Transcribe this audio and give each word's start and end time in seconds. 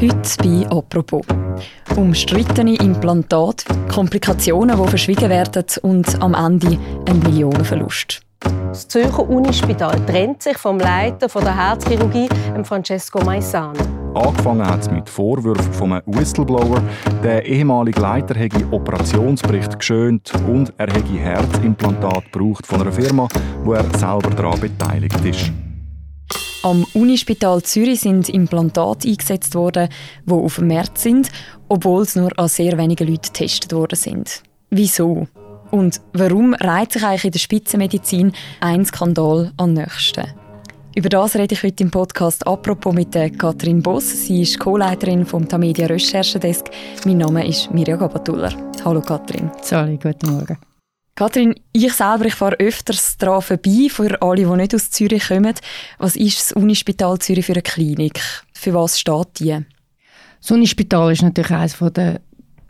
Heute 0.00 0.20
bei 0.42 0.66
«Apropos». 0.70 1.22
Umstrittene 1.96 2.74
Implantate, 2.76 3.64
Komplikationen, 3.88 4.76
die 4.76 4.88
verschwiegen 4.88 5.30
werden 5.30 5.64
und 5.82 6.20
am 6.20 6.34
Ende 6.34 6.78
ein 7.08 7.20
Millionenverlust. 7.20 8.20
Das 8.40 8.88
Zürcher 8.88 9.28
Unispital 9.28 9.94
trennt 10.06 10.42
sich 10.42 10.58
vom 10.58 10.78
Leiter 10.78 11.28
der 11.28 11.56
Herzchirurgie, 11.56 12.28
Francesco 12.64 13.24
Maisano. 13.24 13.78
Angefangen 14.14 14.66
hat 14.66 14.80
es 14.80 14.90
mit 14.90 15.08
Vorwürfen 15.08 15.72
von 15.72 15.92
einem 15.92 16.02
Whistleblower. 16.06 16.82
Der 17.22 17.46
ehemalige 17.46 18.00
Leiter 18.00 18.34
hätte 18.34 18.66
Operationsbericht 18.72 19.78
geschönt 19.78 20.32
und 20.48 20.72
er 20.76 20.88
hätte 20.88 21.12
Herzimplantat 21.12 22.32
gebraucht 22.32 22.66
von 22.66 22.80
einer 22.80 22.92
Firma, 22.92 23.28
wo 23.62 23.72
er 23.72 23.84
selber 23.96 24.30
daran 24.30 24.60
beteiligt 24.60 25.24
ist. 25.24 25.52
Am 26.64 26.86
Unispital 26.94 27.60
Zürich 27.62 28.00
sind 28.00 28.30
Implantate 28.30 29.06
eingesetzt 29.06 29.54
worden, 29.54 29.90
die 30.24 30.32
auf 30.32 30.56
dem 30.56 30.68
Markt 30.68 30.96
sind, 30.96 31.28
obwohl 31.68 32.04
es 32.04 32.16
nur 32.16 32.30
an 32.38 32.48
sehr 32.48 32.78
wenigen 32.78 33.06
Leuten 33.06 33.20
getestet 33.20 33.74
worden 33.74 33.96
sind. 33.96 34.42
Wieso? 34.70 35.28
Und 35.70 36.00
warum 36.14 36.54
reiht 36.54 36.92
sich 36.92 37.04
eigentlich 37.04 37.26
in 37.26 37.32
der 37.32 37.38
Spitzenmedizin 37.38 38.32
ein 38.60 38.86
Skandal 38.86 39.52
an 39.58 39.74
den 39.74 39.84
nächsten? 39.84 40.24
Über 40.94 41.10
das 41.10 41.36
rede 41.36 41.52
ich 41.52 41.62
heute 41.62 41.84
im 41.84 41.90
Podcast 41.90 42.46
«Apropos» 42.46 42.94
mit 42.94 43.12
Katrin 43.38 43.82
Boss. 43.82 44.24
Sie 44.26 44.40
ist 44.40 44.58
Co-Leiterin 44.58 45.26
vom 45.26 45.46
Tamedia 45.46 45.86
Recherchedesk. 45.86 46.70
Mein 47.04 47.18
Name 47.18 47.46
ist 47.46 47.74
Mirja 47.74 47.96
Gabatuller. 47.96 48.54
Hallo 48.82 49.02
Katrin. 49.02 49.50
Hallo, 49.70 49.98
guten 50.02 50.30
Morgen. 50.30 50.56
Katrin, 51.14 51.54
ich 51.72 51.92
selber 51.92 52.24
ich 52.24 52.34
fahre 52.34 52.56
öfters 52.56 53.16
daran 53.18 53.40
vorbei, 53.40 53.88
für 53.88 54.20
alle, 54.20 54.44
die 54.44 54.56
nicht 54.56 54.74
aus 54.74 54.90
Zürich 54.90 55.28
kommen. 55.28 55.54
Was 55.98 56.16
ist 56.16 56.38
das 56.38 56.52
Unispital 56.52 57.18
Zürich 57.18 57.46
für 57.46 57.52
eine 57.52 57.62
Klinik? 57.62 58.20
Für 58.52 58.74
was 58.74 58.98
steht 58.98 59.38
die? 59.38 59.58
Das 60.40 60.50
Unispital 60.50 61.12
ist 61.12 61.22
natürlich 61.22 61.52
eines 61.52 61.78
der 61.78 62.20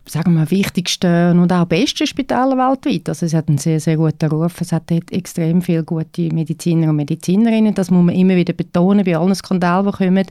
sagen 0.07 0.35
wir, 0.35 0.51
wichtigsten 0.51 1.39
und 1.39 1.53
auch 1.53 1.65
besten 1.65 2.07
Spitäler 2.07 2.57
weltweit. 2.57 3.09
Also 3.09 3.27
es 3.27 3.35
hat 3.35 3.49
einen 3.49 3.59
sehr, 3.59 3.81
sehr 3.81 3.97
guten 3.97 4.31
Ruf. 4.31 4.61
Es 4.61 4.73
hat 4.73 4.91
dort 4.91 5.11
extrem 5.13 5.63
viele 5.63 5.85
gute 5.85 6.33
Mediziner 6.33 6.91
und 6.91 6.97
Medizinerinnen. 6.97 7.75
Das 7.75 7.91
muss 7.91 8.05
man 8.05 8.15
immer 8.15 8.37
wieder 8.37 8.53
betonen 8.53 9.05
bei 9.05 9.17
allen 9.17 9.35
Skandalen, 9.35 9.91
die 9.91 9.97
kommen. 9.97 10.27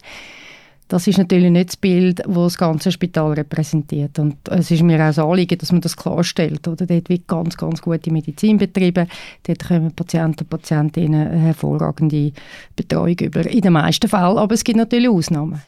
Das 0.94 1.08
ist 1.08 1.18
natürlich 1.18 1.50
nicht 1.50 1.70
das 1.70 1.78
Bild, 1.78 2.20
das 2.20 2.36
das 2.36 2.58
ganze 2.60 2.92
Spital 2.92 3.34
repräsentiert. 3.34 4.20
Und 4.20 4.38
es 4.48 4.70
ist 4.70 4.84
mir 4.84 4.98
auch 4.98 5.08
das 5.08 5.18
Anliegen, 5.18 5.58
dass 5.58 5.72
man 5.72 5.82
das 5.82 5.98
klarstellt. 5.98 6.68
Oder? 6.68 6.86
Dort 6.86 7.10
wird 7.10 7.28
ganz, 7.28 7.58
ganz 7.58 7.82
gute 7.82 8.12
Medizin 8.12 8.60
betrieben. 8.60 9.10
Dort 9.42 9.68
kommen 9.68 9.92
Patienten 9.92 10.42
und 10.42 10.52
Patientinnen 10.52 11.32
hervorragende 11.32 12.32
Betreuung 12.76 13.18
über. 13.22 13.44
In 13.44 13.62
den 13.62 13.74
meisten 13.74 14.08
Fällen. 14.08 14.38
Aber 14.38 14.54
es 14.54 14.64
gibt 14.64 14.78
natürlich 14.78 15.10
Ausnahmen. 15.10 15.64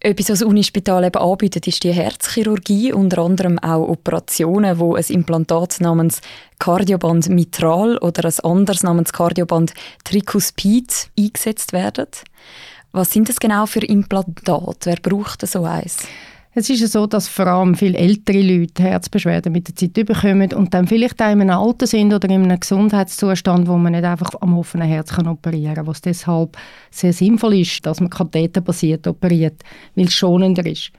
Etwas, 0.00 0.30
was 0.30 0.38
das 0.38 0.48
Unispital 0.48 1.04
eben 1.04 1.20
anbietet, 1.20 1.66
ist 1.66 1.84
die 1.84 1.92
Herzchirurgie, 1.92 2.94
unter 2.94 3.18
anderem 3.18 3.58
auch 3.58 3.86
Operationen, 3.86 4.78
wo 4.78 4.94
ein 4.94 5.04
Implantat 5.10 5.82
namens 5.82 6.22
Kardioband 6.58 7.28
mitral 7.28 7.98
oder 7.98 8.24
ein 8.24 8.50
anderes 8.50 8.82
namens 8.82 9.12
Kardioband 9.12 9.74
Tricuspid 10.04 11.10
eingesetzt 11.18 11.74
werden. 11.74 12.06
Was 12.92 13.12
sind 13.12 13.28
das 13.28 13.38
genau 13.38 13.66
für 13.66 13.84
Implantate? 13.84 14.90
Wer 14.90 14.96
braucht 14.96 15.46
so 15.46 15.64
eins? 15.64 15.98
Es 16.52 16.68
ist 16.68 16.80
ja 16.80 16.88
so, 16.88 17.06
dass 17.06 17.28
vor 17.28 17.46
allem 17.46 17.76
viele 17.76 17.96
ältere 17.96 18.42
Leute 18.42 18.82
Herzbeschwerden 18.82 19.52
mit 19.52 19.68
der 19.68 19.76
Zeit 19.76 20.04
bekommen 20.04 20.52
und 20.52 20.74
dann 20.74 20.88
vielleicht 20.88 21.22
auch 21.22 21.30
in 21.30 21.42
einem 21.42 21.56
Alter 21.56 21.86
sind 21.86 22.12
oder 22.12 22.28
in 22.28 22.42
einem 22.42 22.58
Gesundheitszustand, 22.58 23.68
wo 23.68 23.76
man 23.76 23.92
nicht 23.92 24.04
einfach 24.04 24.32
am 24.40 24.58
offenen 24.58 24.88
Herz 24.88 25.12
kann 25.12 25.28
operieren 25.28 25.76
kann, 25.76 25.86
was 25.86 26.00
deshalb 26.00 26.56
sehr 26.90 27.12
sinnvoll 27.12 27.60
ist, 27.60 27.86
dass 27.86 28.00
man 28.00 28.10
katheterbasiert 28.10 29.06
operiert, 29.06 29.62
weil 29.94 30.06
es 30.06 30.14
schonender 30.14 30.66
ist. 30.66 30.90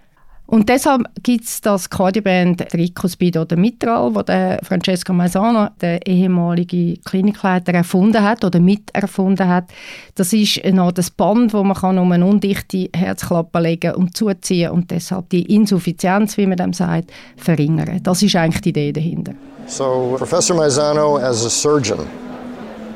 Und 0.52 0.68
deshalb 0.68 1.04
gibt 1.24 1.46
es 1.46 1.62
das 1.62 1.90
Cardioband 1.90 2.74
Ricospid 2.74 3.38
oder 3.38 3.56
Mitral, 3.56 4.12
das 4.12 4.26
der 4.26 4.60
Francesco 4.64 5.14
Maisano, 5.14 5.70
der 5.80 6.06
ehemalige 6.06 6.98
Klinikleiter, 7.06 7.74
erfunden 7.74 8.22
hat 8.22 8.44
oder 8.44 8.60
miterfunden 8.60 9.48
hat. 9.48 9.70
Das 10.16 10.34
ist 10.34 10.62
ein 10.66 10.78
Art 10.78 11.00
Band, 11.16 11.54
das 11.54 11.64
man 11.64 11.74
kann 11.74 11.98
um 11.98 12.12
eine 12.12 12.26
undichte 12.26 12.90
Herzklappe 12.94 13.60
legen 13.62 13.96
und 13.96 14.18
zuziehen 14.18 14.72
und 14.72 14.92
deshalb 14.92 15.30
die 15.30 15.56
Insuffizienz, 15.56 16.36
wie 16.36 16.48
man 16.48 16.58
dem 16.58 16.74
sagt, 16.74 17.14
verringern. 17.38 18.02
Das 18.04 18.22
ist 18.22 18.36
eigentlich 18.36 18.62
die 18.62 18.70
Idee 18.72 18.92
dahinter. 18.92 19.32
So, 19.68 20.16
Professor 20.18 20.58
Maisano, 20.58 21.16
as 21.16 21.46
a 21.46 21.50
surgeon, 21.50 22.00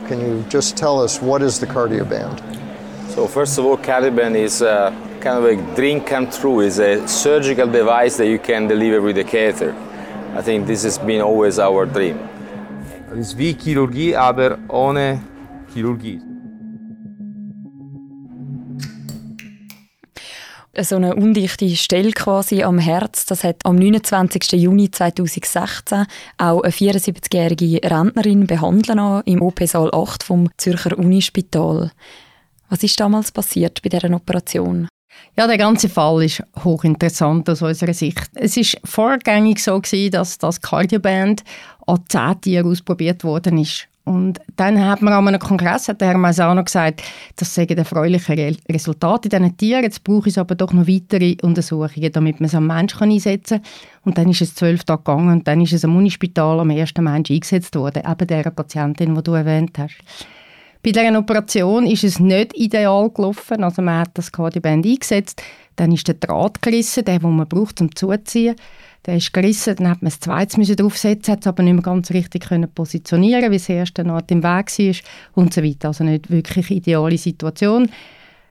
can 0.10 0.20
you 0.20 0.44
just 0.52 0.76
tell 0.76 1.00
us 1.00 1.22
what 1.22 1.42
is 1.42 1.58
the 1.58 1.66
Cardioband? 1.66 2.42
So, 3.16 3.26
first 3.28 3.58
of 3.58 3.66
all, 3.66 3.78
Cardioband 3.78 4.36
is 4.36 4.62
uh 4.62 4.92
kind 5.26 5.40
of 5.40 5.46
a 5.46 5.56
dream 5.76 6.02
come 6.02 6.28
true. 6.30 6.60
It's 6.62 6.78
a 6.78 7.08
surgical 7.08 7.68
device 7.68 8.18
that 8.18 8.28
you 8.28 8.38
can 8.38 8.68
deliver 8.68 9.02
with 9.02 9.18
a 9.18 9.24
catheter. 9.24 9.74
I 10.38 10.44
think 10.44 10.68
this 10.68 10.84
has 10.84 11.00
been 11.00 11.22
always 11.22 11.58
our 11.58 11.88
dream. 11.88 12.20
Es 13.12 13.30
ist 13.30 13.38
wie 13.38 13.54
Chirurgie, 13.54 14.16
aber 14.16 14.60
ohne 14.68 15.20
Chirurgie. 15.74 16.22
so 20.78 20.98
eine 20.98 21.16
undichte 21.16 21.70
Stelle 21.76 22.12
quasi 22.12 22.62
am 22.62 22.78
Herz. 22.78 23.26
Das 23.26 23.44
hat 23.44 23.66
am 23.66 23.78
29. 23.78 24.52
Juni 24.62 24.92
2016 24.92 26.06
auch 26.38 26.62
eine 26.62 26.72
74-jährige 26.72 27.80
Rentnerin 27.90 28.46
behandeln 28.46 29.22
im 29.26 29.42
OP-Saal 29.42 29.90
8 29.92 30.22
vom 30.22 30.50
Zürcher 30.58 31.00
Unispital. 31.00 31.92
Was 32.70 32.84
ist 32.84 33.00
damals 33.00 33.32
passiert 33.32 33.82
bei 33.82 33.90
dieser 33.90 34.14
Operation? 34.14 34.88
Ja, 35.38 35.48
der 35.48 35.58
ganze 35.58 35.90
Fall 35.90 36.24
ist 36.24 36.44
hochinteressant 36.64 37.50
aus 37.50 37.62
unserer 37.62 37.94
Sicht. 37.94 38.30
Es 38.36 38.56
ist 38.56 38.78
vorgängig 38.86 39.62
so 39.62 39.80
gewesen, 39.80 40.12
dass 40.12 40.38
das 40.38 40.62
Cardioband 40.62 41.44
an 41.86 42.00
zehn 42.08 42.42
Tieren 42.42 42.72
ausprobiert 42.72 43.24
worden 43.24 43.58
ist. 43.58 43.88
Und 44.06 44.40
dann 44.56 44.86
hat 44.86 45.02
man 45.02 45.14
an 45.14 45.28
einem 45.28 45.40
Kongress, 45.40 45.88
hat 45.88 46.00
der 46.00 46.10
Herr 46.10 46.18
Maisano 46.18 46.64
gesagt, 46.64 47.02
das 47.38 47.54
seien 47.54 47.76
erfreuliche 47.76 48.56
Resultate 48.70 49.28
in 49.28 49.30
diesen 49.32 49.58
Tieren. 49.58 49.84
Jetzt 49.84 50.04
brauche 50.04 50.30
es 50.30 50.38
aber 50.38 50.54
doch 50.54 50.74
noch 50.74 50.88
weitere 50.88 51.36
Untersuchungen, 51.42 52.12
damit 52.12 52.40
man 52.40 52.46
es 52.46 52.54
am 52.54 52.68
Menschen 52.68 53.12
einsetzen 53.12 53.62
kann. 53.64 54.02
Und 54.04 54.18
dann 54.20 54.30
ist 54.30 54.42
es 54.42 54.54
zwölf 54.54 54.84
Tage 54.84 55.02
gegangen 55.04 55.30
und 55.30 55.48
dann 55.48 55.60
ist 55.60 55.74
es 55.74 55.84
am 55.84 55.96
Unispital 55.96 56.60
am 56.60 56.70
ersten 56.70 57.04
Mensch 57.04 57.32
eingesetzt 57.32 57.76
worden, 57.76 58.04
eben 58.08 58.28
der 58.28 58.44
Patientin, 58.52 59.16
die 59.16 59.24
du 59.24 59.34
erwähnt 59.34 59.78
hast. 59.80 59.96
Bei 60.86 60.92
dieser 60.92 61.18
Operation 61.18 61.88
ist 61.88 62.04
es 62.04 62.20
nicht 62.20 62.56
ideal 62.56 63.10
gelaufen. 63.10 63.64
Also 63.64 63.82
man 63.82 64.02
hat 64.02 64.12
das 64.14 64.32
Cardioband 64.32 64.86
eingesetzt, 64.86 65.42
dann 65.78 65.92
ist 65.92 66.08
der 66.08 66.14
Draht 66.14 66.62
gerissen, 66.62 67.04
der, 67.04 67.18
den 67.18 67.36
man 67.36 67.48
braucht 67.48 67.80
zum 67.80 67.96
Zuziehen. 67.96 68.56
Der 69.04 69.16
ist 69.16 69.34
gerissen, 69.34 69.78
dann 69.78 69.90
hat 69.90 70.04
man 70.04 70.12
das 70.12 70.20
zweite 70.20 70.76
draufsetzen, 70.76 71.32
hat 71.32 71.42
es 71.42 71.48
aber 71.48 71.64
nicht 71.64 71.74
mehr 71.74 71.82
ganz 71.82 72.12
richtig 72.12 72.50
können 72.50 72.70
positionieren, 72.70 73.46
weil 73.46 73.58
das 73.58 73.68
erste 73.68 74.04
noch 74.04 74.22
im 74.30 74.44
Weg 74.44 74.78
war 74.78 74.96
und 75.34 75.56
so 75.56 75.64
weiter. 75.64 75.88
Also 75.88 76.04
nicht 76.04 76.30
wirklich 76.30 76.70
ideale 76.70 77.18
Situation. 77.18 77.90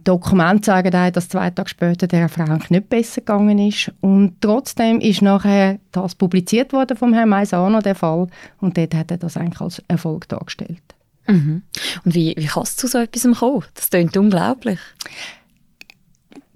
Dokumente 0.03 0.63
zeigen 0.63 0.93
auch, 0.93 1.11
dass 1.11 1.29
zwei 1.29 1.51
Tage 1.51 1.69
später 1.69 2.09
der 2.09 2.29
Frau 2.29 2.59
nicht 2.69 2.89
besser 2.89 3.21
gegangen 3.21 3.61
ist. 3.61 3.93
Und 4.01 4.41
trotzdem 4.41 4.99
ist 4.99 5.23
nachher 5.23 5.79
das 5.93 6.17
publiziert 6.17 6.73
worden 6.73 6.97
vom 6.97 7.15
Herrn 7.15 7.29
Maisano, 7.29 7.81
der 7.81 7.95
Fall. 7.95 8.27
Und 8.61 8.77
dort 8.77 8.93
hat 8.97 9.13
er 9.13 9.19
das 9.19 9.37
eigentlich 9.37 9.61
als 9.61 9.81
Erfolg 9.87 10.29
dargestellt. 10.29 10.83
Mhm. 11.27 11.63
Und 12.05 12.15
wie, 12.15 12.35
wie 12.37 12.47
kannst 12.47 12.83
du 12.83 12.87
zu 12.87 12.93
so 12.93 12.99
etwas 12.99 13.39
kommen? 13.39 13.65
Das 13.75 13.91
klingt 13.91 14.17
unglaublich. 14.17 14.79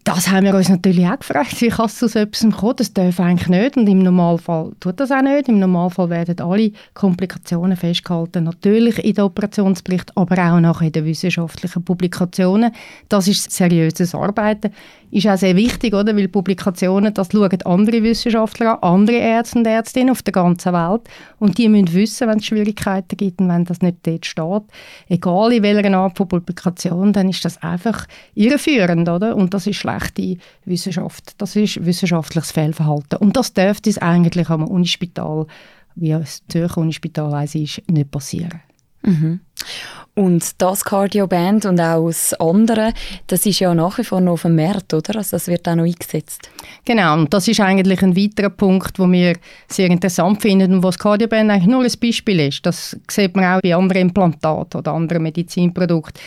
Das 0.09 0.31
haben 0.31 0.47
wir 0.47 0.55
uns 0.55 0.71
natürlich 0.71 1.07
auch 1.07 1.19
gefragt. 1.19 1.61
Wie 1.61 1.69
kann 1.69 1.85
es 1.85 1.99
zu 1.99 2.09
so 2.09 2.21
etwas 2.21 2.51
kommen? 2.57 2.77
Das 2.77 2.95
darf 2.95 3.21
eigentlich 3.21 3.49
nicht. 3.49 3.77
Und 3.77 3.87
im 3.87 3.99
Normalfall 3.99 4.73
tut 4.81 4.99
das 5.01 5.11
auch 5.11 5.21
nicht. 5.21 5.51
Im 5.51 5.59
Normalfall 5.59 6.09
werden 6.09 6.41
alle 6.41 6.73
Komplikationen 6.95 7.77
festgehalten. 7.77 8.45
Natürlich 8.45 9.05
in 9.05 9.15
der 9.15 9.27
Operationsbericht, 9.27 10.17
aber 10.17 10.39
auch 10.39 10.61
nachher 10.61 10.87
in 10.87 10.93
den 10.93 11.05
wissenschaftlichen 11.05 11.85
Publikationen. 11.85 12.73
Das 13.11 13.29
ist 13.29 13.51
seriöses 13.51 14.15
Arbeiten 14.15 14.73
ist 15.11 15.27
auch 15.27 15.37
sehr 15.37 15.57
wichtig, 15.57 15.95
oder? 15.95 16.17
weil 16.17 16.29
Publikationen, 16.29 17.15
das 17.15 17.29
schauen 17.33 17.63
andere 17.65 18.03
Wissenschaftler 18.03 18.83
an, 18.83 19.01
andere 19.01 19.17
Ärzte 19.17 19.59
und 19.59 19.67
Ärztinnen 19.67 20.11
auf 20.11 20.23
der 20.23 20.33
ganzen 20.33 20.73
Welt 20.73 21.03
und 21.39 21.59
die 21.59 21.69
müssen 21.69 21.93
wissen, 21.95 22.29
wenn 22.29 22.39
es 22.39 22.47
Schwierigkeiten 22.47 23.17
gibt 23.17 23.41
und 23.41 23.49
wenn 23.49 23.65
das 23.65 23.81
nicht 23.81 24.07
dort 24.07 24.27
steht, 24.27 24.63
egal 25.09 25.53
in 25.53 25.63
welcher 25.63 25.97
Art 25.97 26.17
von 26.17 26.29
Publikation, 26.29 27.13
dann 27.13 27.29
ist 27.29 27.45
das 27.45 27.63
einfach 27.63 28.07
irreführend, 28.35 29.09
oder? 29.09 29.37
Und 29.37 29.55
das 29.55 29.67
ist 29.67 29.77
schlechte 29.77 30.37
Wissenschaft, 30.65 31.35
das 31.39 31.57
ist 31.57 31.85
wissenschaftliches 31.85 32.53
Fehlverhalten 32.53 33.19
und 33.19 33.37
das 33.37 33.53
dürfte 33.53 33.91
es 33.91 33.99
eigentlich 33.99 34.51
am 34.51 34.67
Unispital, 34.67 35.47
wie 35.95 36.11
das 36.11 36.43
Zürcher 36.49 36.79
Unispital 36.79 37.45
ist, 37.45 37.83
nicht 37.89 38.11
passieren. 38.11 38.61
Mhm. 39.03 39.41
Und 40.15 40.61
das 40.61 40.85
Cardio-Band 40.85 41.65
und 41.67 41.81
auch 41.81 42.09
das 42.09 42.35
andere, 42.35 42.93
das 43.29 43.47
ist 43.47 43.61
ja 43.61 43.73
nach 43.73 43.99
wie 43.99 44.05
vor 44.05 44.21
noch 44.21 44.43
Markt, 44.45 44.93
oder? 44.93 45.17
Also 45.17 45.37
das 45.37 45.47
wird 45.47 45.69
auch 45.69 45.77
noch 45.77 45.85
eingesetzt. 45.85 46.51
Genau, 46.85 47.15
und 47.15 47.33
das 47.33 47.47
ist 47.47 47.61
eigentlich 47.61 48.03
ein 48.03 48.17
weiterer 48.17 48.51
Punkt, 48.51 48.99
den 48.99 49.13
wir 49.13 49.37
sehr 49.69 49.89
interessant 49.89 50.43
finden 50.43 50.73
und 50.73 50.83
wo 50.83 50.89
das 50.89 50.99
Cardio-Band 50.99 51.51
eigentlich 51.53 51.69
nur 51.69 51.85
ein 51.85 51.93
Beispiel 52.01 52.41
ist. 52.41 52.67
Das 52.67 52.97
sieht 53.09 53.37
man 53.37 53.45
auch 53.45 53.61
bei 53.61 53.77
anderen 53.77 54.03
Implantaten 54.03 54.81
oder 54.81 54.93
anderen 54.93 55.23
Medizinprodukten 55.23 56.21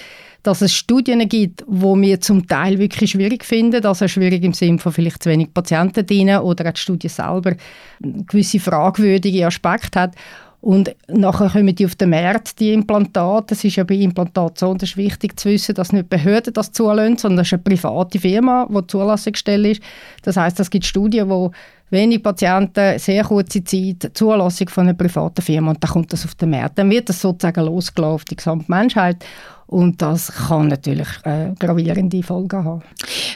dass 0.43 0.61
es 0.61 0.73
Studien 0.73 1.27
gibt, 1.29 1.63
wo 1.67 1.95
wir 1.99 2.19
zum 2.19 2.47
Teil 2.47 2.79
wirklich 2.79 3.11
schwierig 3.11 3.45
finden, 3.45 3.85
also 3.85 4.07
schwierig 4.07 4.43
im 4.43 4.53
Sinne 4.53 4.79
von 4.79 4.91
vielleicht 4.91 5.21
zu 5.21 5.29
wenig 5.29 5.53
Patienten 5.53 6.05
drin 6.05 6.29
oder 6.37 6.67
auch 6.69 6.73
die 6.73 6.81
Studie 6.81 7.09
selber 7.09 7.55
gewisse 7.99 8.59
fragwürdige 8.59 9.45
Aspekte 9.45 9.99
hat. 9.99 10.15
Und 10.61 10.95
nachher 11.07 11.49
kommen 11.49 11.75
die 11.75 11.85
auf 11.85 11.95
den 11.95 12.11
Markt, 12.11 12.59
die 12.59 12.71
Implantate. 12.71 13.47
Das 13.49 13.63
ist 13.63 13.77
ja 13.77 13.83
bei 13.83 13.95
Implantaten 13.95 14.57
so, 14.57 14.75
es 14.75 14.83
ist 14.83 14.97
wichtig 14.97 15.39
zu 15.39 15.49
wissen, 15.49 15.73
dass 15.73 15.91
nicht 15.91 16.09
Behörden 16.09 16.53
das 16.53 16.71
zulassen, 16.71 17.17
sondern 17.17 17.37
das 17.37 17.47
ist 17.47 17.53
eine 17.53 17.63
private 17.63 18.19
Firma, 18.19 18.67
die 18.69 18.87
Zulassungsstelle 18.87 19.71
ist. 19.71 19.81
Das 20.21 20.37
heißt, 20.37 20.59
es 20.59 20.69
gibt 20.69 20.85
Studien, 20.85 21.29
wo 21.29 21.51
wenig 21.89 22.21
Patienten, 22.21 22.99
sehr 22.99 23.23
kurze 23.23 23.63
Zeit, 23.63 24.11
Zulassung 24.13 24.69
von 24.69 24.87
einer 24.87 24.93
privaten 24.93 25.41
Firma 25.41 25.71
und 25.71 25.83
dann 25.83 25.91
kommt 25.91 26.13
das 26.13 26.25
auf 26.25 26.35
den 26.35 26.51
Markt. 26.51 26.77
Dann 26.77 26.91
wird 26.91 27.09
das 27.09 27.21
sozusagen 27.21 27.65
losgelaufen 27.65 28.15
auf 28.15 28.25
die 28.25 28.35
gesamte 28.35 28.71
Menschheit 28.71 29.25
und 29.65 30.01
das 30.01 30.31
kann 30.31 30.67
natürlich 30.67 31.07
äh, 31.23 31.53
gravierende 31.57 32.21
Folgen 32.23 32.63
haben. 32.63 32.83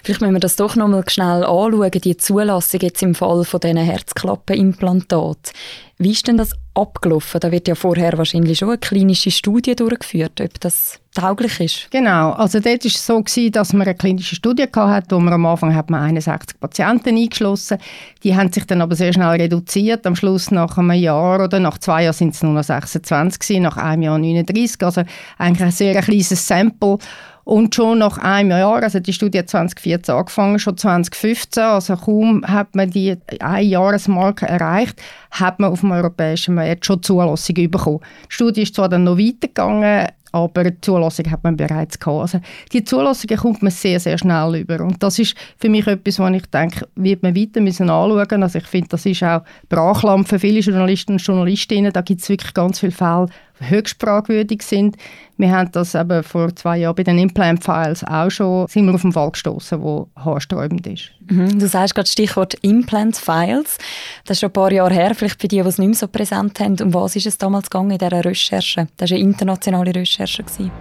Vielleicht 0.04 0.22
müssen 0.22 0.34
wir 0.34 0.40
das 0.40 0.56
doch 0.56 0.76
noch 0.76 0.88
mal 0.88 1.04
schnell 1.08 1.44
anschauen, 1.44 1.92
die 1.92 2.18
Zulassung 2.18 2.82
jetzt 2.82 3.02
im 3.02 3.16
Fall 3.16 3.44
von 3.46 3.60
diesen 3.60 3.78
Herzklappenimplantaten. 3.78 5.54
Wie 5.98 6.12
ist 6.12 6.28
denn 6.28 6.38
das 6.38 6.52
abgelaufen? 6.76 7.40
Da 7.40 7.52
wird 7.52 7.68
ja 7.68 7.76
vorher 7.76 8.18
wahrscheinlich 8.18 8.60
schon 8.60 8.70
eine 8.70 8.78
klinische 8.78 9.32
Studie 9.32 9.76
durchgeführt, 9.76 10.40
ob 10.42 10.60
das 10.60 11.00
tauglich 11.16 11.60
ist. 11.60 11.92
Genau, 11.92 12.32
also 12.34 12.60
dort 12.60 12.84
war 12.84 12.92
es 12.92 13.06
so, 13.06 13.22
gewesen, 13.22 13.52
dass 13.52 13.74
man 13.74 13.88
eine 13.88 13.96
klinische 13.96 14.36
Studie 14.36 14.68
hatte, 14.76 15.16
wo 15.16 15.20
man 15.20 15.34
am 15.34 15.46
Anfang 15.46 15.74
hat 15.74 15.90
man 15.90 16.02
61 16.02 16.60
Patienten 16.60 17.16
eingeschlossen. 17.18 17.78
Die 18.24 18.36
haben 18.36 18.52
sich 18.52 18.66
dann 18.66 18.82
aber 18.82 18.96
sehr 18.96 19.14
schnell 19.14 19.42
reduziert. 19.42 20.06
Am 20.06 20.16
Schluss 20.16 20.52
nach 20.52 20.78
einem 20.78 20.92
Jahr 20.92 21.44
oder 21.44 21.60
nach 21.60 21.78
zwei 21.78 22.04
Jahren 22.04 22.14
sind 22.14 22.34
es 22.34 22.44
nur 22.44 22.54
noch 22.54 22.64
26 22.64 23.40
gewesen, 23.40 23.64
nach 23.64 23.78
einem 23.78 24.04
Jahr 24.04 24.20
39. 24.20 24.84
Also 24.84 25.04
eigentlich 25.38 25.64
ein 25.64 25.72
sehr 25.72 26.02
kleines 26.02 26.48
Sample. 26.48 26.98
Und 27.46 27.76
schon 27.76 28.00
nach 28.00 28.18
einem 28.18 28.50
Jahr, 28.50 28.82
also 28.82 29.00
die 29.00 29.14
Studie 29.14 29.38
hat 29.38 29.50
2014 29.50 30.16
angefangen, 30.16 30.58
schon 30.58 30.78
2015, 30.78 31.64
also 31.64 31.96
kaum 31.96 32.44
hat 32.46 32.76
man 32.76 32.90
die 32.90 33.16
Einjahresmarke 33.40 34.48
erreicht, 34.48 35.00
hat 35.30 35.60
man 35.60 35.72
auf 35.72 35.82
dem 35.82 35.92
europäischen 35.92 36.56
Markt 36.56 36.88
schon 36.88 37.04
Zulassung 37.04 37.56
bekommen. 37.70 38.00
Die 38.30 38.34
Studie 38.34 38.64
ist 38.64 38.74
zwar 38.74 38.90
dann 38.90 39.04
noch 39.04 39.20
weitergegangen, 39.20 40.08
aber 40.32 40.64
die 40.66 40.82
Zulassung 40.82 41.30
hat 41.30 41.44
man 41.44 41.56
bereits 41.56 42.00
gehabt. 42.00 42.22
Also 42.22 42.42
die 42.74 42.84
Zulassung 42.84 43.38
kommt 43.38 43.62
man 43.62 43.72
sehr, 43.72 44.00
sehr 44.00 44.18
schnell 44.18 44.56
über 44.56 44.82
und 44.82 45.02
das 45.04 45.20
ist 45.20 45.36
für 45.58 45.70
mich 45.70 45.86
etwas, 45.86 46.18
was 46.18 46.34
ich 46.34 46.46
denke, 46.48 46.88
wird 46.96 47.22
man 47.22 47.36
weiter 47.36 47.62
müssen 47.62 47.92
anschauen. 47.92 48.42
Also 48.42 48.58
ich 48.58 48.66
finde, 48.66 48.90
das 48.90 49.06
ist 49.06 49.24
auch 49.24 49.44
Brachland 49.70 50.28
für 50.28 50.40
viele 50.40 50.62
Journalisten 50.62 51.14
und 51.14 51.22
Journalistinnen. 51.22 51.94
Da 51.94 52.02
gibt 52.02 52.22
es 52.22 52.28
wirklich 52.28 52.54
ganz 52.56 52.80
viele 52.80 52.92
Fälle, 52.92 53.28
höchst 53.60 54.02
fragwürdig 54.02 54.62
sind. 54.62 54.98
Wir 55.38 55.52
haben 55.52 55.72
das 55.72 55.96
eben 55.96 56.24
vor 56.24 56.56
zwei 56.56 56.78
Jahren 56.78 56.96
bei 56.96 57.04
den 57.04 57.18
Implant 57.18 57.64
Files 57.64 58.04
auch 58.04 58.30
schon 58.30 58.68
sind 58.68 58.86
wir 58.86 58.94
auf 58.94 59.04
einen 59.04 59.14
Fall 59.14 59.32
gestoßen, 59.32 59.82
der 59.82 60.06
haarsträubend 60.24 60.88
ist. 60.88 61.12
Mhm. 61.30 61.60
Du 61.60 61.68
sagst 61.68 61.96
gerade 61.96 62.06
das 62.06 62.14
Stichwort 62.14 62.54
Implant 62.62 63.18
Files. 63.18 63.78
Das 64.26 64.38
ist 64.38 64.42
schon 64.42 64.50
ein 64.50 64.54
paar 64.54 64.72
Jahre 64.72 64.94
her, 64.94 65.14
vielleicht 65.16 65.42
für 65.42 65.48
die, 65.48 65.62
die 65.62 65.68
es 65.68 65.78
nicht 65.78 65.88
mehr 65.88 65.96
so 65.96 66.08
präsent 66.08 66.60
haben. 66.60 66.80
Um 66.82 66.94
was 66.94 67.16
ist 67.16 67.26
es 67.26 67.38
damals 67.38 67.70
gegangen 67.70 67.92
in 67.92 67.98
dieser 67.98 68.24
Recherche? 68.24 68.88
Das 68.98 69.12
war 69.12 69.18
eine 69.18 69.26
internationale 69.26 69.94
Recherche. 69.94 70.44
Gewesen. 70.44 70.72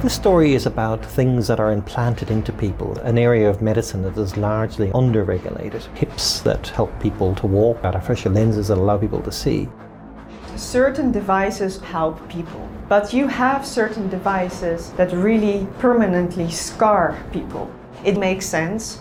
The 0.00 0.08
story 0.08 0.54
is 0.54 0.64
about 0.64 1.02
things 1.16 1.48
that 1.48 1.58
are 1.58 1.72
implanted 1.72 2.30
into 2.30 2.52
people, 2.52 3.00
an 3.02 3.18
area 3.18 3.50
of 3.50 3.60
medicine 3.60 4.02
that 4.04 4.16
is 4.16 4.36
largely 4.36 4.92
under-regulated. 4.92 5.82
Hips 5.94 6.40
that 6.42 6.68
help 6.68 6.90
people 7.00 7.34
to 7.34 7.48
walk, 7.48 7.82
artificial 7.82 8.30
lenses 8.30 8.68
that 8.68 8.78
allow 8.78 8.96
people 8.96 9.20
to 9.22 9.32
see. 9.32 9.68
Certain 10.58 11.12
devices 11.12 11.78
help 11.82 12.28
people, 12.28 12.68
but 12.88 13.12
you 13.12 13.28
have 13.28 13.64
certain 13.64 14.08
devices 14.08 14.90
that 14.94 15.12
really 15.12 15.68
permanently 15.78 16.50
scar 16.50 17.16
people. 17.32 17.70
It 18.04 18.18
makes 18.18 18.44
sense 18.44 19.00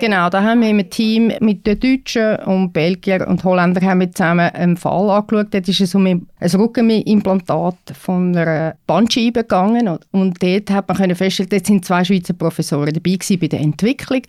Genau, 0.00 0.30
da 0.30 0.42
haben 0.42 0.60
wir 0.60 0.70
im 0.70 0.88
Team 0.90 1.32
mit 1.40 1.66
den 1.66 1.80
Deutschen 1.80 2.36
und 2.44 2.72
Belgier 2.72 3.26
und 3.26 3.42
Holländer 3.44 3.80
haben 3.86 4.00
wir 4.00 4.12
zusammen 4.12 4.50
einen 4.54 4.76
Fall 4.76 5.10
angeschaut. 5.10 5.52
Dort 5.52 5.68
ist 5.68 5.80
es 5.80 5.94
um 5.94 6.06
ein 6.06 6.26
Rückenimplantat 6.40 7.76
von 7.98 8.36
einer 8.36 8.76
Bandscheibe 8.86 9.40
gegangen 9.40 9.98
und 10.12 10.42
dort 10.42 10.70
hat 10.70 10.88
man 10.88 11.14
feststellen, 11.14 11.50
dort 11.50 11.66
sind 11.66 11.84
zwei 11.84 12.04
Schweizer 12.04 12.34
Professoren 12.34 12.92
dabei 12.92 13.18
bei 13.40 13.48
der 13.48 13.60
Entwicklung 13.60 14.22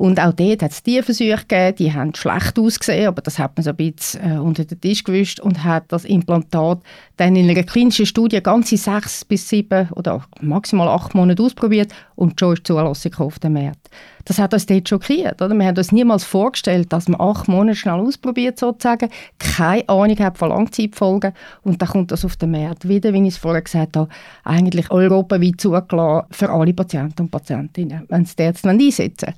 und 0.00 0.18
auch 0.18 0.32
dort 0.32 0.62
hat 0.62 0.70
es 0.70 0.82
Tierversuche 0.82 1.44
gegeben, 1.46 1.76
die 1.76 1.92
haben 1.92 2.14
schlecht 2.14 2.58
ausgesehen, 2.58 3.08
aber 3.08 3.20
das 3.20 3.38
hat 3.38 3.54
man 3.58 3.64
so 3.64 3.68
ein 3.68 3.76
bisschen 3.76 4.36
äh, 4.36 4.38
unter 4.38 4.64
den 4.64 4.80
Tisch 4.80 5.04
gewischt 5.04 5.40
und 5.40 5.62
hat 5.62 5.84
das 5.88 6.06
Implantat 6.06 6.78
dann 7.18 7.36
in 7.36 7.50
einer 7.50 7.64
klinischen 7.64 8.06
Studie 8.06 8.42
ganze 8.42 8.78
sechs 8.78 9.26
bis 9.26 9.46
sieben 9.46 9.90
oder 9.90 10.24
maximal 10.40 10.88
acht 10.88 11.14
Monate 11.14 11.42
ausprobiert 11.42 11.92
und 12.16 12.40
schon 12.40 12.49
ist 12.52 12.60
die 12.60 12.64
Zulassung 12.64 13.14
auf 13.18 13.38
den 13.38 13.54
Markt. 13.54 13.90
Das 14.24 14.38
hat 14.38 14.52
uns 14.52 14.66
dort 14.66 14.88
schockiert. 14.88 15.40
Oder? 15.40 15.54
Wir 15.54 15.66
haben 15.66 15.76
uns 15.76 15.92
niemals 15.92 16.24
vorgestellt, 16.24 16.92
dass 16.92 17.08
man 17.08 17.20
acht 17.20 17.48
Monate 17.48 17.76
schnell 17.76 18.00
ausprobiert, 18.00 18.58
sozusagen, 18.58 19.10
keine 19.38 19.88
Ahnung 19.88 20.18
hat 20.18 20.38
von 20.38 20.50
Langzeitfolgen 20.50 21.32
und 21.62 21.80
dann 21.80 21.88
kommt 21.88 22.12
das 22.12 22.24
auf 22.24 22.36
den 22.36 22.52
Markt. 22.52 22.88
Wieder, 22.88 23.12
wie 23.12 23.22
ich 23.22 23.34
es 23.34 23.38
vorher 23.38 23.62
gesagt 23.62 23.96
habe, 23.96 24.08
eigentlich 24.44 24.90
europaweit 24.90 25.60
zugelassen 25.60 26.26
für 26.30 26.50
alle 26.50 26.74
Patienten 26.74 27.22
und 27.22 27.30
Patientinnen, 27.30 28.04
wenn 28.08 28.24
sie 28.24 28.36
das 28.36 28.62
dann 28.62 28.80
einsetzen. 28.80 29.34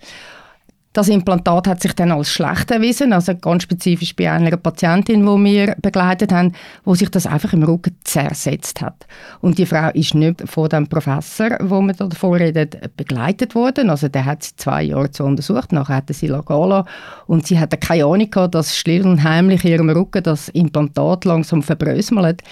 Das 0.92 1.08
Implantat 1.08 1.68
hat 1.68 1.80
sich 1.80 1.94
dann 1.94 2.12
als 2.12 2.30
schlecht 2.30 2.70
erwiesen, 2.70 3.14
also 3.14 3.34
ganz 3.34 3.62
spezifisch 3.62 4.14
bei 4.14 4.30
einer 4.30 4.56
Patientin, 4.58 5.22
die 5.22 5.44
wir 5.44 5.74
begleitet 5.80 6.32
haben, 6.32 6.52
wo 6.84 6.94
sich 6.94 7.10
das 7.10 7.26
einfach 7.26 7.54
im 7.54 7.62
Rücken 7.62 7.96
zersetzt 8.04 8.82
hat. 8.82 9.06
Und 9.40 9.56
die 9.56 9.64
Frau 9.64 9.88
ist 9.94 10.14
nicht 10.14 10.46
von 10.46 10.68
dem 10.68 10.86
Professor, 10.88 11.56
wo 11.60 11.80
wir 11.80 11.94
davor 11.94 12.36
reden, 12.36 12.68
begleitet 12.94 13.54
worden. 13.54 13.88
Also 13.88 14.08
der 14.08 14.26
hat 14.26 14.42
sie 14.42 14.56
zwei 14.56 14.82
Jahre 14.82 15.10
zu 15.10 15.24
untersucht, 15.24 15.72
nachher 15.72 15.96
hat 15.96 16.12
sie 16.12 16.26
lassen 16.26 16.84
und 17.26 17.46
sie 17.46 17.58
hatte 17.58 17.78
keine 17.78 18.04
Ahnung 18.04 18.30
gehabt, 18.30 18.54
dass 18.54 18.76
still 18.76 19.06
und 19.06 19.24
heimlich 19.24 19.64
in 19.64 19.70
ihrem 19.70 19.88
Rücken 19.88 20.22
das 20.22 20.50
Implantat 20.50 21.24
langsam 21.24 21.62
verbröselt. 21.62 22.42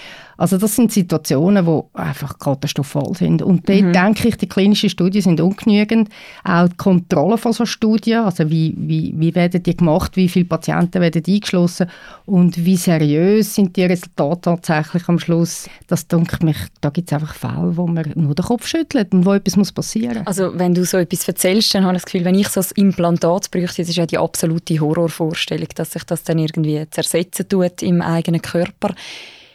Also 0.41 0.57
das 0.57 0.75
sind 0.75 0.91
Situationen, 0.91 1.67
die 1.67 1.99
einfach 1.99 2.39
katastrophal 2.39 3.13
sind. 3.13 3.43
Und 3.43 3.69
dort 3.69 3.81
mhm. 3.81 3.93
denke 3.93 4.27
ich, 4.27 4.37
die 4.37 4.49
klinischen 4.49 4.89
Studien 4.89 5.21
sind 5.21 5.39
ungenügend. 5.39 6.09
Auch 6.43 6.67
die 6.67 6.77
Kontrolle 6.77 7.37
von 7.37 7.53
so 7.53 7.67
Studien, 7.67 8.21
also 8.21 8.49
wie, 8.49 8.73
wie, 8.75 9.13
wie 9.15 9.35
werden 9.35 9.61
die 9.61 9.77
gemacht, 9.77 10.15
wie 10.15 10.27
viele 10.27 10.45
Patienten 10.45 10.99
werden 10.99 11.21
eingeschlossen 11.27 11.91
und 12.25 12.65
wie 12.65 12.75
seriös 12.75 13.53
sind 13.53 13.75
die 13.75 13.83
Resultate 13.83 14.41
tatsächlich 14.41 15.07
am 15.07 15.19
Schluss. 15.19 15.69
Das 15.85 16.07
denke 16.07 16.43
mich, 16.43 16.57
da 16.81 16.89
gibt 16.89 17.11
es 17.11 17.13
einfach 17.13 17.35
Fälle, 17.35 17.77
wo 17.77 17.85
man 17.85 18.11
nur 18.15 18.33
den 18.33 18.43
Kopf 18.43 18.65
schüttelt 18.65 19.13
und 19.13 19.27
wo 19.27 19.33
etwas 19.33 19.57
muss 19.57 19.71
passieren 19.71 20.25
Also 20.25 20.57
wenn 20.57 20.73
du 20.73 20.85
so 20.85 20.97
etwas 20.97 21.27
erzählst, 21.27 21.75
dann 21.75 21.83
habe 21.83 21.97
ich 21.97 22.01
das 22.01 22.11
Gefühl, 22.11 22.25
wenn 22.25 22.33
ich 22.33 22.47
so 22.47 22.61
ein 22.61 22.67
Implantat 22.77 23.51
bräuchte, 23.51 23.83
das 23.83 23.89
ist 23.89 23.95
ja 23.95 24.07
die 24.07 24.17
absolute 24.17 24.79
Horrorvorstellung, 24.79 25.67
dass 25.75 25.91
sich 25.91 26.03
das 26.03 26.23
dann 26.23 26.39
irgendwie 26.39 26.83
zersetzen 26.89 27.47
tut 27.47 27.83
im 27.83 28.01
eigenen 28.01 28.41
Körper. 28.41 28.95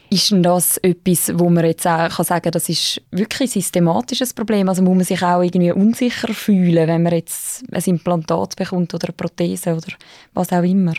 Ist 0.08 0.30
denn 0.30 0.42
das 0.42 0.76
etwas, 0.78 1.32
wo 1.34 1.50
man 1.50 1.64
jetzt 1.64 1.86
auch 1.86 2.08
kann 2.08 2.24
sagen 2.24 2.42
kann, 2.42 2.52
das 2.52 2.68
ist 2.68 3.02
wirklich 3.10 3.48
ein 3.50 3.60
systematisches 3.60 4.32
Problem? 4.34 4.68
Also 4.68 4.82
muss 4.82 4.94
man 4.94 5.04
sich 5.04 5.22
auch 5.22 5.42
irgendwie 5.42 5.72
unsicher 5.72 6.32
fühlen, 6.32 6.86
wenn 6.86 7.02
man 7.02 7.12
jetzt 7.12 7.64
ein 7.72 7.82
Implantat 7.84 8.54
bekommt 8.54 8.94
oder 8.94 9.08
eine 9.08 9.14
Prothese 9.14 9.74
oder 9.74 9.88
was 10.32 10.52
auch 10.52 10.62
immer? 10.62 10.94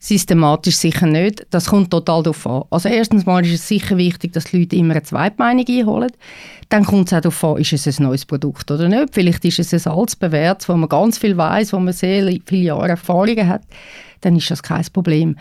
Systematisch 0.00 0.76
sicher 0.76 1.06
nicht. 1.06 1.46
Das 1.50 1.66
kommt 1.66 1.90
total 1.90 2.22
darauf 2.22 2.46
an. 2.46 2.62
Also 2.70 2.88
erstens 2.88 3.26
mal 3.26 3.44
ist 3.44 3.54
es 3.54 3.66
sicher 3.66 3.96
wichtig, 3.96 4.32
dass 4.32 4.44
die 4.44 4.60
Leute 4.60 4.76
immer 4.76 4.94
eine 4.94 5.02
Zweitmeinung 5.02 5.64
einholen. 5.68 6.12
Dann 6.68 6.84
kommt 6.84 7.08
es 7.08 7.14
auch 7.14 7.20
darauf 7.20 7.44
an, 7.44 7.56
ist 7.58 7.72
es 7.72 7.98
ein 7.98 8.04
neues 8.04 8.24
Produkt 8.24 8.70
oder 8.70 8.88
nicht. 8.88 9.12
Vielleicht 9.12 9.44
ist 9.44 9.58
es 9.58 9.86
ein 9.86 9.92
altes 9.92 10.14
bewährtes, 10.14 10.68
wo 10.68 10.74
man 10.74 10.88
ganz 10.88 11.18
viel 11.18 11.36
weiß, 11.36 11.72
wo 11.72 11.80
man 11.80 11.92
sehr 11.92 12.32
viele 12.46 12.62
Jahre 12.62 12.90
Erfahrungen 12.90 13.48
hat. 13.48 13.62
Dann 14.20 14.36
ist 14.36 14.50
das 14.50 14.62
kein 14.62 14.84
Problem. 14.92 15.36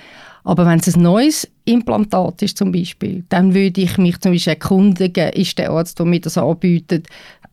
Aber 0.48 0.66
wenn 0.66 0.80
es 0.80 0.96
ein 0.96 1.02
neues 1.02 1.46
Implantat 1.66 2.42
ist 2.42 2.58
zum 2.58 2.72
Beispiel, 2.72 3.26
dann 3.28 3.54
würde 3.54 3.82
ich 3.82 3.98
mich 3.98 4.18
zum 4.22 4.32
Beispiel 4.32 4.54
erkundigen, 4.54 5.34
ist 5.34 5.58
der 5.58 5.72
Arzt, 5.72 6.00
der 6.00 6.06
mir 6.06 6.22
das 6.22 6.38
anbietet, 6.38 7.08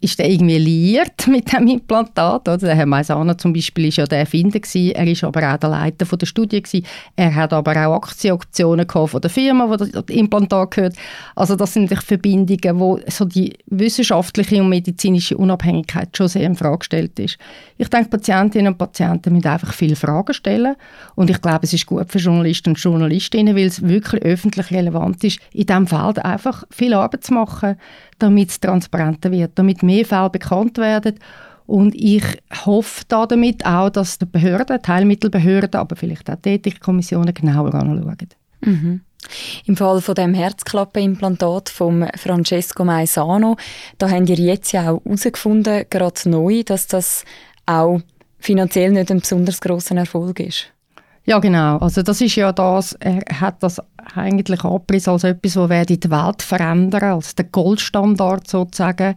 ist 0.05 0.19
der 0.19 0.31
irgendwie 0.31 0.59
liiert 0.59 1.27
mit 1.27 1.53
dem 1.53 1.67
Implantat. 1.67 2.49
Oder? 2.49 2.59
Der 2.59 2.75
Herr 2.75 2.87
Maisana 2.87 3.37
zum 3.37 3.53
Beispiel 3.53 3.87
ist 3.87 3.97
ja 3.97 4.07
der 4.07 4.21
Erfinder 4.21 4.61
gewesen, 4.61 4.93
er 4.93 5.07
ist 5.07 5.25
aber 5.25 5.53
auch 5.53 5.57
der 5.57 5.71
Leiter 5.71 6.05
von 6.07 6.19
der 6.19 6.27
Studie 6.27 6.63
gewesen. 6.63 6.87
Er 7.17 7.35
hat 7.35 7.53
aber 7.53 7.73
auch 7.73 7.97
Aktienoptionen 7.97 8.87
von 8.89 9.21
der 9.21 9.31
Firma, 9.31 9.69
wo 9.69 9.77
das 9.77 9.89
Implantat 10.09 10.71
gehört. 10.73 10.97
Also 11.35 11.57
das 11.57 11.73
sind 11.73 11.93
Verbindungen, 11.95 12.79
wo 12.79 13.01
so 13.09 13.25
die 13.25 13.55
wissenschaftliche 13.67 14.61
und 14.61 14.69
medizinische 14.69 15.37
Unabhängigkeit 15.37 16.17
schon 16.17 16.29
sehr 16.29 16.43
in 16.43 16.55
Frage 16.55 16.79
gestellt 16.79 17.19
ist. 17.19 17.39
Ich 17.79 17.89
denke, 17.89 18.11
Patientinnen 18.11 18.73
und 18.73 18.79
Patienten 18.79 19.33
müssen 19.33 19.49
einfach 19.49 19.73
viele 19.73 19.97
Fragen 19.97 20.35
stellen 20.35 20.77
und 21.15 21.31
ich 21.31 21.41
glaube, 21.41 21.61
es 21.63 21.73
ist 21.73 21.87
gut 21.87 22.11
für 22.11 22.19
Journalisten 22.19 22.71
und 22.71 22.79
Journalistinnen, 22.79 23.57
weil 23.57 23.67
es 23.67 23.83
wirklich 23.83 24.23
öffentlich 24.23 24.71
relevant 24.71 25.25
ist, 25.25 25.41
in 25.53 25.67
diesem 25.67 25.87
Feld 25.87 26.25
einfach 26.25 26.65
viel 26.71 26.95
Arbeit 26.95 27.25
zu 27.25 27.35
machen, 27.35 27.77
damit 28.19 28.51
es 28.51 28.61
transparenter 28.61 29.31
wird, 29.31 29.53
damit 29.55 29.83
mehr 29.83 30.05
Fälle 30.05 30.31
bekannt 30.31 30.79
werden. 30.79 31.19
Und 31.67 31.95
ich 31.95 32.25
hoffe 32.67 33.05
damit 33.09 33.65
auch, 33.65 33.89
dass 33.91 34.19
die 34.19 34.27
Behörden, 34.27 34.83
Teilmittelbehörden, 34.83 35.81
aber 35.81 35.97
vielleicht 35.97 36.31
auch 36.31 36.37
die 36.37 36.51
Ethikkommissionen 36.51 37.33
genauer 37.33 37.75
anschauen. 37.75 38.29
Mhm. 38.61 39.01
Im 39.65 39.77
Fall 39.77 40.03
von 40.03 40.15
dem 40.15 40.35
Herzklappenimplantat 40.35 41.71
von 41.71 42.07
Francesco 42.17 42.85
Maisano, 42.85 43.57
da 43.97 44.11
haben 44.11 44.27
ihr 44.27 44.37
jetzt 44.37 44.73
ja 44.73 44.91
auch 44.91 45.03
herausgefunden, 45.05 45.87
gerade 45.89 46.29
neu, 46.29 46.63
dass 46.63 46.87
das 46.87 47.25
auch 47.65 48.01
finanziell 48.39 48.93
nicht 48.93 49.11
ein 49.11 49.21
besonders 49.21 49.63
großer 49.63 49.97
Erfolg 49.97 50.41
ist. 50.41 50.67
Ja, 51.27 51.39
genau. 51.39 51.79
Also 51.79 52.03
das 52.03 52.21
ist 52.21 52.37
ja 52.37 52.53
das, 52.53 52.93
er 53.01 53.23
hat 53.41 53.63
das 53.63 53.81
eigentlich 54.15 54.63
abgerissen 54.63 55.15
als 55.15 55.25
etwas, 55.25 55.55
das 55.55 55.87
die 55.87 56.11
Welt 56.11 56.43
verändern 56.43 57.15
als 57.15 57.35
der 57.35 57.47
Goldstandard 57.47 58.49
sozusagen. 58.49 59.15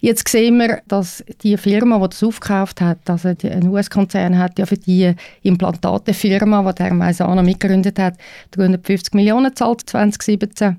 Jetzt 0.00 0.28
sehen 0.28 0.58
wir, 0.58 0.80
dass 0.86 1.22
die 1.42 1.56
Firma, 1.56 1.98
die 1.98 2.08
das 2.10 2.22
aufgekauft 2.22 2.80
hat, 2.80 2.98
also 3.10 3.28
ein 3.28 3.68
US-Konzern 3.68 4.38
hat 4.38 4.58
ja 4.58 4.64
für 4.64 4.76
die 4.76 5.12
Implantate-Firma, 5.42 6.72
die 6.72 6.82
der 6.82 6.94
Maisano 6.94 7.42
mitgegründet 7.42 7.98
hat, 7.98 8.14
350 8.52 9.12
Millionen 9.12 9.54
zahlt 9.54 9.82
2017 9.90 10.78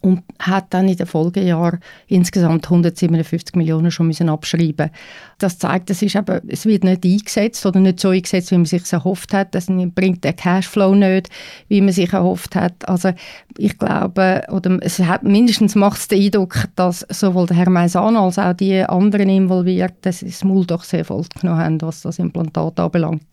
und 0.00 0.22
hat 0.38 0.66
dann 0.70 0.88
in 0.88 0.96
den 0.96 1.06
Folgejahren 1.06 1.80
insgesamt 2.06 2.64
157 2.64 3.54
Millionen 3.56 3.90
schon 3.90 4.06
müssen 4.06 4.28
abschreiben. 4.28 4.90
Das 5.38 5.58
zeigt, 5.58 5.90
es 5.90 6.02
ist 6.02 6.16
eben, 6.16 6.40
es 6.48 6.66
wird 6.66 6.84
nicht 6.84 7.04
eingesetzt 7.04 7.64
oder 7.66 7.80
nicht 7.80 8.00
so 8.00 8.08
eingesetzt, 8.08 8.50
wie 8.50 8.56
man 8.56 8.64
sich 8.64 8.90
erhofft 8.92 9.32
hat. 9.34 9.54
Das 9.54 9.66
bringt 9.66 10.24
den 10.24 10.36
Cashflow 10.36 10.94
nicht, 10.94 11.28
wie 11.68 11.80
man 11.80 11.92
sich 11.92 12.12
erhofft 12.12 12.54
hat. 12.54 12.88
Also 12.88 13.12
ich 13.58 13.78
glaube, 13.78 14.42
oder 14.50 14.78
es 14.80 14.98
hat 15.00 15.22
mindestens 15.22 15.74
macht 15.74 16.00
es 16.00 16.08
den 16.08 16.22
Eindruck, 16.22 16.64
dass 16.76 17.06
sowohl 17.10 17.46
der 17.46 17.56
Herr 17.56 17.70
Maisano 17.70 18.24
als 18.24 18.38
auch 18.38 18.54
die 18.54 18.82
anderen 18.82 19.28
involviert 19.28 19.94
das 20.02 20.22
Maul 20.44 20.66
doch 20.66 20.84
sehr 20.84 21.04
voll 21.04 21.24
genommen 21.40 21.60
haben, 21.60 21.82
was 21.82 22.02
das 22.02 22.18
Implantat 22.18 22.80
anbelangt. 22.80 23.26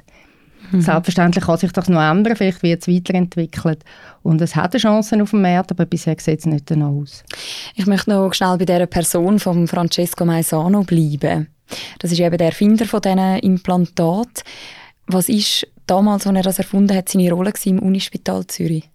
Mhm. 0.71 0.81
Selbstverständlich 0.81 1.45
kann 1.45 1.57
sich 1.57 1.71
das 1.71 1.89
noch 1.89 2.01
ändern, 2.01 2.35
vielleicht 2.35 2.63
wird 2.63 2.81
es 2.81 2.87
weiterentwickelt 2.87 3.83
und 4.23 4.41
es 4.41 4.55
hat 4.55 4.75
Chancen 4.75 5.21
auf 5.21 5.31
dem 5.31 5.41
Markt, 5.41 5.71
aber 5.71 5.85
bisher 5.85 6.15
sieht 6.17 6.39
es 6.39 6.45
nicht 6.45 6.71
danach 6.71 6.89
aus. 6.89 7.23
Ich 7.75 7.85
möchte 7.85 8.11
noch 8.11 8.33
schnell 8.33 8.57
bei 8.57 8.65
dieser 8.65 8.85
Person 8.87 9.39
von 9.39 9.67
Francesco 9.67 10.25
Maisano 10.25 10.83
bleiben. 10.83 11.47
Das 11.99 12.11
ist 12.11 12.19
eben 12.19 12.37
der 12.37 12.47
Erfinder 12.47 12.85
von 12.85 13.01
diesen 13.01 13.39
Implantaten. 13.39 14.43
Was 15.07 15.29
ist 15.29 15.67
damals, 15.87 16.27
als 16.27 16.35
er 16.35 16.43
das 16.43 16.57
erfunden 16.57 16.95
hat, 16.95 17.09
seine 17.09 17.31
Rolle 17.31 17.53
im 17.65 17.79
Unispital 17.79 18.45
Zürich? 18.47 18.89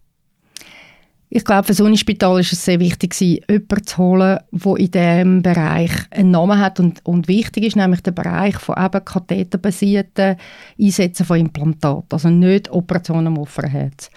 Ich 1.28 1.44
glaube, 1.44 1.64
für 1.64 1.72
das 1.72 1.80
Unispital 1.80 2.38
ist 2.38 2.52
es 2.52 2.64
sehr 2.64 2.78
wichtig, 2.78 3.20
jemanden 3.20 3.86
zu 3.86 3.98
holen, 3.98 4.38
der 4.52 4.76
in 4.76 4.90
diesem 4.90 5.42
Bereich 5.42 5.90
einen 6.10 6.30
Namen 6.30 6.58
hat 6.58 6.78
und, 6.78 7.04
und 7.04 7.26
wichtig 7.26 7.64
ist, 7.64 7.76
nämlich 7.76 8.00
der 8.02 8.12
Bereich 8.12 8.56
von 8.56 8.76
eben 8.78 9.04
katheterbasierten 9.04 10.36
Einsätzen 10.80 11.26
von 11.26 11.40
Implantaten, 11.40 12.06
also 12.12 12.30
nicht 12.30 12.70
Operationen 12.70 13.26
am 13.26 13.38
offenen 13.38 13.70
Herz. 13.70 14.08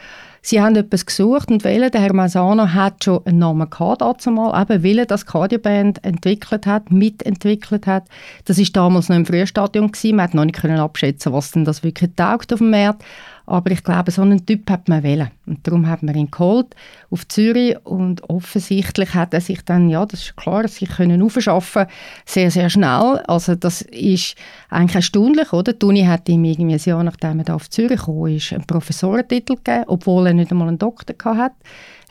Sie 0.42 0.62
haben 0.62 0.76
etwas 0.76 1.06
gesucht 1.06 1.52
und 1.52 1.64
wählen. 1.64 1.92
Der 1.92 2.02
Herr 2.02 2.14
Masano 2.14 2.68
hat 2.74 3.04
schon 3.04 3.26
einen 3.26 3.40
Namen 3.40 3.70
gehabt, 3.70 4.02
dazumal, 4.02 4.62
eben 4.62 4.84
weil 4.84 5.00
er 5.00 5.06
das 5.06 5.26
Cardioband 5.26 6.04
entwickelt 6.06 6.66
hat, 6.66 6.92
mitentwickelt 6.92 7.88
hat. 7.88 8.06
Das 8.46 8.58
ist 8.58 8.76
damals 8.76 9.10
noch 9.10 9.18
im 9.18 9.26
Frühstadium 9.26 9.92
gewesen. 9.92 10.16
Man 10.16 10.24
hat 10.24 10.34
noch 10.34 10.46
nicht 10.46 10.64
abschätzen, 10.66 11.34
was 11.34 11.52
denn 11.52 11.66
das 11.66 11.84
wirklich 11.84 12.12
taugt 12.16 12.54
auf 12.54 12.60
dem 12.60 12.70
Markt. 12.70 13.04
Aber 13.50 13.72
ich 13.72 13.84
glaube, 13.84 14.12
so 14.12 14.22
einen 14.22 14.46
Typ 14.46 14.70
hat 14.70 14.88
man 14.90 15.02
wählen. 15.02 15.32
Und 15.48 15.66
darum 15.66 15.88
hat 15.88 16.04
man 16.04 16.14
ihn 16.14 16.30
geholt 16.30 16.76
auf 17.10 17.28
Zürich 17.28 17.76
und 17.84 18.30
offensichtlich 18.30 19.16
hat 19.16 19.34
er 19.34 19.42
sich 19.42 19.66
dann, 19.66 19.90
ja, 19.90 20.06
das 20.06 20.22
ist 20.22 20.38
klar, 20.38 20.68
sich 20.68 20.88
können 20.88 21.20
aufschaffen 21.20 21.88
sehr, 22.26 22.52
sehr 22.52 22.70
schnell. 22.70 23.24
Also 23.28 23.56
das 23.56 23.82
ist 23.82 24.36
eigentlich 24.70 24.96
erstaunlich, 24.96 25.52
oder? 25.52 25.74
Die 25.74 26.08
hat 26.08 26.30
ihm 26.30 26.44
irgendwie 26.44 26.76
ein 26.76 26.80
Jahr 26.80 27.04
nachdem 27.04 27.40
er 27.40 27.46
da 27.46 27.56
auf 27.56 27.72
Zürich 27.72 28.02
kam, 28.02 28.24
einen 28.24 28.68
Professorentitel 28.68 29.56
gegeben, 29.56 29.86
obwohl 29.88 30.28
er 30.28 30.34
nicht 30.36 30.52
einmal 30.52 30.68
einen 30.68 30.78
Doktor 30.78 31.16
hatte. 31.36 31.56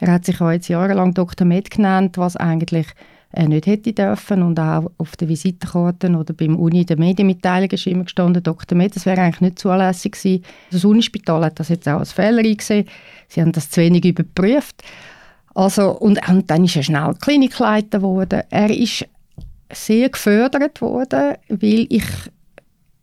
Er 0.00 0.12
hat 0.12 0.24
sich 0.24 0.40
auch 0.40 0.50
jetzt 0.50 0.66
jahrelang 0.66 1.14
Dr. 1.14 1.46
Med 1.46 1.70
genannt, 1.70 2.18
was 2.18 2.36
eigentlich 2.36 2.88
nicht 3.36 3.66
hätte 3.66 3.92
dürfen 3.92 4.42
und 4.42 4.58
auch 4.58 4.90
auf 4.96 5.16
den 5.16 5.28
Visitenkarten 5.28 6.16
oder 6.16 6.32
beim 6.32 6.56
Uni 6.56 6.84
der 6.84 6.98
Medienmitteilung 6.98 7.70
ist 7.70 7.86
immer 7.86 8.04
gestanden, 8.04 8.42
Dr. 8.42 8.76
Med, 8.76 8.96
das 8.96 9.06
wäre 9.06 9.20
eigentlich 9.20 9.40
nicht 9.40 9.58
zulässig 9.58 10.12
gewesen. 10.12 10.44
Das 10.70 10.84
Unispital 10.84 11.44
hat 11.44 11.60
das 11.60 11.68
jetzt 11.68 11.88
auch 11.88 11.98
als 11.98 12.12
Fehler 12.12 12.38
eingesehen. 12.38 12.86
Sie 13.28 13.40
haben 13.40 13.52
das 13.52 13.70
zu 13.70 13.80
wenig 13.80 14.04
überprüft. 14.04 14.82
Also, 15.54 15.90
und, 15.90 16.26
und 16.28 16.50
dann 16.50 16.64
ist 16.64 16.76
er 16.76 16.82
schnell 16.82 17.14
Klinikleiter 17.20 17.98
geworden. 17.98 18.42
Er 18.48 18.70
ist 18.70 19.06
sehr 19.72 20.08
gefördert 20.08 20.80
worden, 20.80 21.34
weil 21.48 21.86
ich 21.90 22.04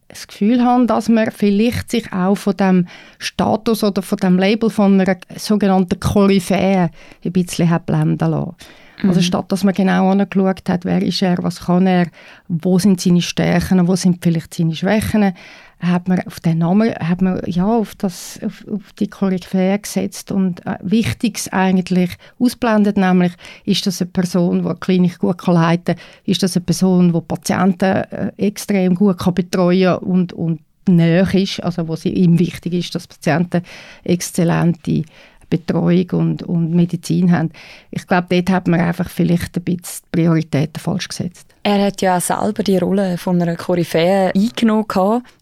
das 0.07 0.27
Gefühl 0.27 0.63
habe, 0.63 0.85
dass 0.85 1.09
man 1.09 1.31
vielleicht 1.31 1.91
sich 1.91 2.11
auch 2.13 2.35
von 2.35 2.57
dem 2.57 2.87
Status 3.19 3.83
oder 3.83 4.01
von 4.01 4.17
dem 4.17 4.39
Label 4.39 4.69
von 4.69 4.99
einer 4.99 5.17
sogenannten 5.35 5.99
Koryphäe 5.99 6.89
ein 7.23 7.31
bisschen 7.31 7.69
hat 7.69 7.85
blenden 7.85 8.31
lassen. 8.31 8.55
Also 9.03 9.19
mhm. 9.19 9.23
Statt 9.23 9.51
dass 9.51 9.63
man 9.63 9.73
genau 9.73 10.09
angeschaut 10.11 10.69
hat, 10.69 10.85
wer 10.85 11.01
ist 11.01 11.21
er, 11.21 11.37
was 11.41 11.65
kann 11.65 11.87
er, 11.87 12.07
wo 12.47 12.79
sind 12.79 13.01
seine 13.01 13.21
Stärken, 13.21 13.87
wo 13.87 13.95
sind 13.95 14.23
vielleicht 14.23 14.53
seine 14.53 14.75
Schwächen, 14.75 15.33
hat 15.79 16.07
man 16.07 16.21
auf 16.25 16.39
den 16.39 16.59
Namen, 16.59 16.93
hat 16.95 17.21
man 17.21 17.41
ja 17.45 17.65
auf, 17.65 17.95
das, 17.95 18.39
auf, 18.43 18.65
auf 18.71 18.93
die 18.93 19.07
Koryphäe 19.07 19.77
gesetzt 19.77 20.31
und 20.31 20.65
äh, 20.65 20.77
Wichtiges 20.81 21.51
eigentlich 21.51 22.11
ausblendet, 22.39 22.97
nämlich 22.97 23.33
ist 23.65 23.85
das 23.85 24.01
eine 24.01 24.09
Person, 24.11 24.61
die 24.61 24.69
eine 24.69 24.77
Klinik 24.77 25.19
gut 25.19 25.37
kann 25.37 25.55
leiten 25.55 25.95
kann, 25.95 26.03
ist 26.25 26.41
das 26.43 26.55
eine 26.55 26.65
Person, 26.65 27.13
die 27.13 27.21
Patienten 27.21 27.85
äh, 27.85 28.31
extrem 28.37 28.95
gut 28.95 29.19
kann 29.19 29.33
betreuen 29.33 29.97
und, 29.97 30.33
und 30.33 30.61
näher 30.87 31.33
ist, 31.33 31.63
also 31.63 31.87
wo 31.87 31.95
sie 31.95 32.09
ihm 32.09 32.39
wichtig 32.39 32.73
ist, 32.73 32.95
dass 32.95 33.07
Patienten 33.07 33.63
exzellente 34.03 35.03
Betreuung 35.49 36.09
und, 36.11 36.43
und 36.43 36.71
Medizin 36.71 37.31
haben. 37.31 37.51
Ich 37.91 38.07
glaube, 38.07 38.27
dort 38.29 38.49
hat 38.49 38.67
man 38.67 38.79
einfach 38.79 39.09
vielleicht 39.09 39.57
ein 39.57 39.63
bisschen 39.63 40.03
die 40.05 40.09
Prioritäten 40.11 40.79
falsch 40.79 41.07
gesetzt. 41.07 41.55
Er 41.63 41.85
hat 41.85 42.01
ja 42.01 42.17
auch 42.17 42.21
selber 42.21 42.63
die 42.63 42.77
Rolle 42.77 43.17
von 43.17 43.41
einer 43.41 43.55
Koryphäe 43.55 44.31
eingenommen. 44.35 44.85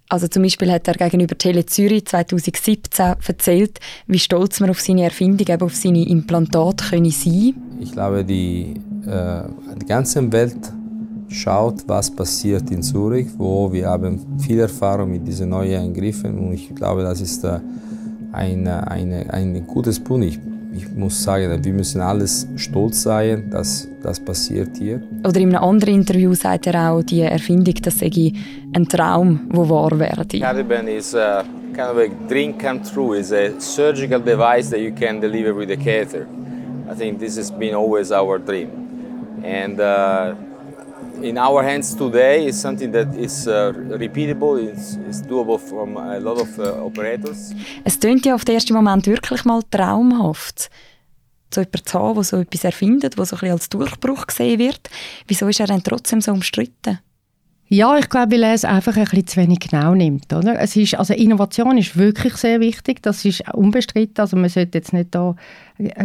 Also 0.09 0.27
zum 0.27 0.43
Beispiel 0.43 0.71
hat 0.71 0.87
er 0.87 0.93
gegenüber 0.93 1.37
Tele 1.37 1.65
Zürich 1.65 2.05
2017 2.05 3.15
erzählt, 3.27 3.79
wie 4.07 4.19
stolz 4.19 4.59
man 4.59 4.69
auf 4.69 4.79
seine 4.79 5.03
Erfindung, 5.03 5.47
eben 5.47 5.63
auf 5.63 5.75
seine 5.75 6.07
Implantate 6.07 6.85
können 6.89 7.09
sein 7.09 7.55
Ich 7.79 7.91
glaube, 7.91 8.23
die, 8.23 8.75
äh, 9.07 9.43
die 9.81 9.85
ganze 9.85 10.31
Welt 10.31 10.71
schaut, 11.29 11.87
was 11.87 12.11
passiert 12.11 12.69
in 12.71 12.83
Zürich, 12.83 13.27
wo 13.37 13.71
wir 13.71 13.87
haben 13.87 14.39
viel 14.39 14.59
Erfahrung 14.59 15.11
mit 15.11 15.27
diesen 15.27 15.49
neuen 15.49 15.81
Eingriffen 15.81 16.37
und 16.37 16.53
ich 16.53 16.73
glaube, 16.75 17.01
das 17.01 17.19
ist 17.19 17.43
äh, 17.43 17.59
ein, 18.33 18.67
eine, 18.67 19.31
ein 19.31 19.65
gutes 19.67 19.99
Punkt. 19.99 20.25
Ich, 20.25 20.39
ich 20.75 20.91
muss 20.91 21.23
sagen, 21.23 21.63
wir 21.63 21.73
müssen 21.73 22.01
alles 22.01 22.47
stolz 22.55 23.03
sein, 23.03 23.49
dass 23.49 23.87
das 24.01 24.19
passiert 24.19 24.75
hier. 24.77 25.01
Oder 25.27 25.39
in 25.39 25.55
einem 25.55 25.63
anderen 25.63 25.95
Interview 25.95 26.33
sagt 26.33 26.67
er 26.67 26.91
auch, 26.91 27.03
die 27.03 27.21
Erfindung, 27.21 27.75
das 27.81 27.99
sei 27.99 28.33
ein 28.73 28.87
Traum, 28.87 29.49
der 29.51 29.69
wahr 29.69 29.97
werde. 29.99 30.39
Caliban 30.39 30.87
is 30.87 31.15
a 31.15 31.43
kind 31.73 31.89
of 31.89 31.97
a 31.97 32.07
dream 32.27 32.57
come 32.57 32.81
true. 32.81 33.17
It's 33.17 33.31
a 33.31 33.59
surgical 33.59 34.19
device 34.19 34.69
that 34.71 34.79
you 34.79 34.91
can 34.91 35.21
deliver 35.21 35.55
with 35.55 35.69
a 35.71 35.77
catheter. 35.77 36.27
I 36.89 36.95
think 36.95 37.19
this 37.19 37.37
has 37.37 37.51
been 37.51 37.75
always 37.75 38.11
our 38.11 38.39
dream. 38.39 38.69
And 39.43 39.79
uh, 39.79 40.35
in 41.21 41.37
our 41.37 41.63
hands 41.63 41.95
today 41.95 42.47
is 42.47 42.59
something 42.59 42.91
that 42.91 43.15
is 43.15 43.47
uh, 43.47 43.71
repeatable, 43.97 44.57
it's, 44.57 44.97
it's, 45.07 45.21
doable 45.21 45.59
from 45.59 45.97
a 45.97 46.19
lot 46.19 46.39
of 46.39 46.59
uh, 46.59 46.85
operators. 46.85 47.53
Es 47.83 47.99
klingt 47.99 48.25
ja 48.25 48.35
auf 48.35 48.45
den 48.45 48.55
ersten 48.55 48.73
Moment 48.73 49.07
wirklich 49.07 49.45
mal 49.45 49.61
traumhaft, 49.69 50.69
so 51.53 51.61
jemanden 51.61 51.85
zu 51.85 51.99
haben, 51.99 52.15
der 52.15 52.23
so 52.23 52.37
etwas 52.37 52.63
erfindet, 52.63 53.17
was 53.17 53.29
so 53.29 53.35
ein 53.35 53.39
bisschen 53.39 53.53
als 53.53 53.69
Durchbruch 53.69 54.27
gesehen 54.27 54.59
wird. 54.59 54.89
Wieso 55.27 55.47
ist 55.47 55.59
er 55.59 55.67
dann 55.67 55.83
trotzdem 55.83 56.21
so 56.21 56.31
umstritten? 56.31 56.99
Ja, 57.67 57.97
ich 57.97 58.07
glaube, 58.07 58.33
weil 58.33 58.43
er 58.43 58.53
es 58.53 58.65
einfach 58.65 58.95
ein 58.97 59.05
bisschen 59.05 59.25
zu 59.25 59.41
wenig 59.41 59.59
genau 59.59 59.95
nimmt. 59.95 60.31
Oder? 60.31 60.59
Es 60.59 60.75
ist, 60.75 60.93
also 60.95 61.13
Innovation 61.13 61.77
ist 61.77 61.97
wirklich 61.97 62.35
sehr 62.35 62.59
wichtig, 62.59 63.01
das 63.01 63.25
ist 63.25 63.43
unbestritten. 63.51 64.21
Also 64.21 64.37
man 64.37 64.49
sollte 64.49 64.77
jetzt 64.77 64.93
nicht 64.93 65.15
da 65.15 65.35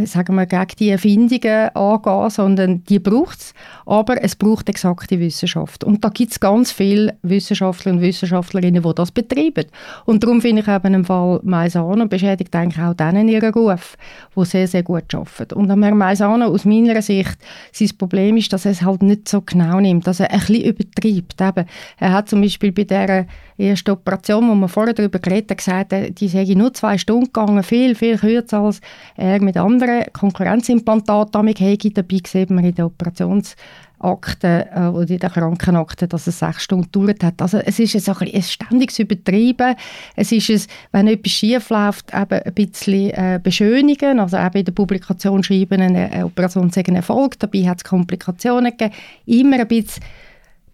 sagen 0.04 0.34
wir, 0.34 0.46
gegen 0.46 0.66
die 0.78 0.90
Erfindungen 0.90 1.68
angehen, 1.74 2.30
sondern 2.30 2.84
die 2.84 2.98
braucht 2.98 3.38
es. 3.38 3.54
Aber 3.86 4.22
es 4.22 4.36
braucht 4.36 4.68
exakte 4.68 5.18
Wissenschaft. 5.20 5.84
Und 5.84 6.04
da 6.04 6.08
gibt 6.08 6.32
es 6.32 6.40
ganz 6.40 6.72
viele 6.72 7.16
Wissenschaftler 7.22 7.92
und 7.92 8.00
Wissenschaftlerinnen, 8.00 8.82
die 8.82 8.94
das 8.94 9.10
betreiben. 9.10 9.66
Und 10.04 10.22
darum 10.22 10.40
finde 10.40 10.62
ich 10.62 10.68
eben 10.68 10.94
im 10.94 11.04
Fall 11.04 11.40
Maisano 11.42 12.06
beschädigt 12.06 12.54
eigentlich 12.54 12.82
auch 12.82 12.94
denen 12.94 13.28
ihren 13.28 13.52
Ruf, 13.52 13.96
die 14.36 14.44
sehr, 14.44 14.68
sehr 14.68 14.82
gut 14.82 15.14
arbeiten. 15.14 15.54
Und 15.54 15.70
am 15.70 15.82
Herrn 15.82 15.98
Maisano, 15.98 16.46
aus 16.46 16.64
meiner 16.64 17.00
Sicht, 17.02 17.38
sein 17.72 17.90
Problem 17.98 18.36
ist, 18.36 18.52
dass 18.52 18.64
er 18.64 18.72
es 18.72 18.82
halt 18.82 19.02
nicht 19.02 19.28
so 19.28 19.40
genau 19.40 19.80
nimmt, 19.80 20.06
dass 20.06 20.20
er 20.20 20.30
ein 20.30 20.40
bisschen 20.40 20.64
übertreibt. 20.64 21.40
Eben, 21.40 21.68
er 21.98 22.12
hat 22.12 22.28
zum 22.28 22.40
Beispiel 22.40 22.72
bei 22.72 22.84
dieser 22.84 23.26
ersten 23.58 23.90
Operation, 23.90 24.48
wo 24.48 24.54
wir 24.54 24.68
vorher 24.68 24.94
darüber 24.94 25.18
geredet 25.18 25.50
haben, 25.50 25.88
gesagt, 25.88 26.20
die 26.20 26.28
sei 26.28 26.44
nur 26.54 26.72
zwei 26.74 26.96
Stunden 26.96 27.26
gegangen, 27.26 27.62
viel, 27.62 27.94
viel 27.94 28.16
kürzer 28.18 28.60
als 28.60 28.80
er 29.16 29.40
mit 29.40 29.56
anderen 29.56 29.67
Konkurrenzimplantaten 30.12 31.46
hätte. 31.48 31.90
Dabei 31.90 32.18
sieht 32.26 32.50
man 32.50 32.64
in 32.64 32.74
den 32.74 32.84
Operations 32.86 33.56
Akte 34.00 34.68
äh, 34.72 34.86
oder 34.86 35.10
in 35.10 35.18
der 35.18 35.30
Krankenakte, 35.30 36.06
dass 36.06 36.26
es 36.26 36.38
sechs 36.38 36.62
Stunden 36.62 36.90
gedauert 36.90 37.24
hat. 37.24 37.42
Also 37.42 37.58
es 37.58 37.78
ist 37.78 38.08
ein, 38.08 38.28
ein 38.32 38.42
ständiges 38.42 38.98
Übertreiben. 38.98 39.74
Es 40.14 40.32
ist, 40.32 40.50
ein, 40.50 40.62
wenn 40.92 41.06
etwas 41.08 41.32
schief 41.32 41.70
läuft, 41.70 42.14
eben 42.14 42.42
ein 42.42 42.54
bisschen 42.54 43.10
äh, 43.10 43.40
beschönigen, 43.42 44.20
also 44.20 44.36
eben 44.36 44.58
in 44.58 44.64
der 44.64 44.72
Publikation 44.72 45.42
schreiben, 45.42 45.80
eine, 45.80 46.10
eine 46.10 46.26
Operation 46.26 46.70
sei 46.70 46.84
ein 46.86 46.96
Erfolg, 46.96 47.38
dabei 47.38 47.68
hat 47.68 47.78
es 47.78 47.84
Komplikationen 47.84 48.76
gegeben, 48.76 48.94
immer 49.26 49.58
ein 49.58 49.68
bisschen 49.68 50.04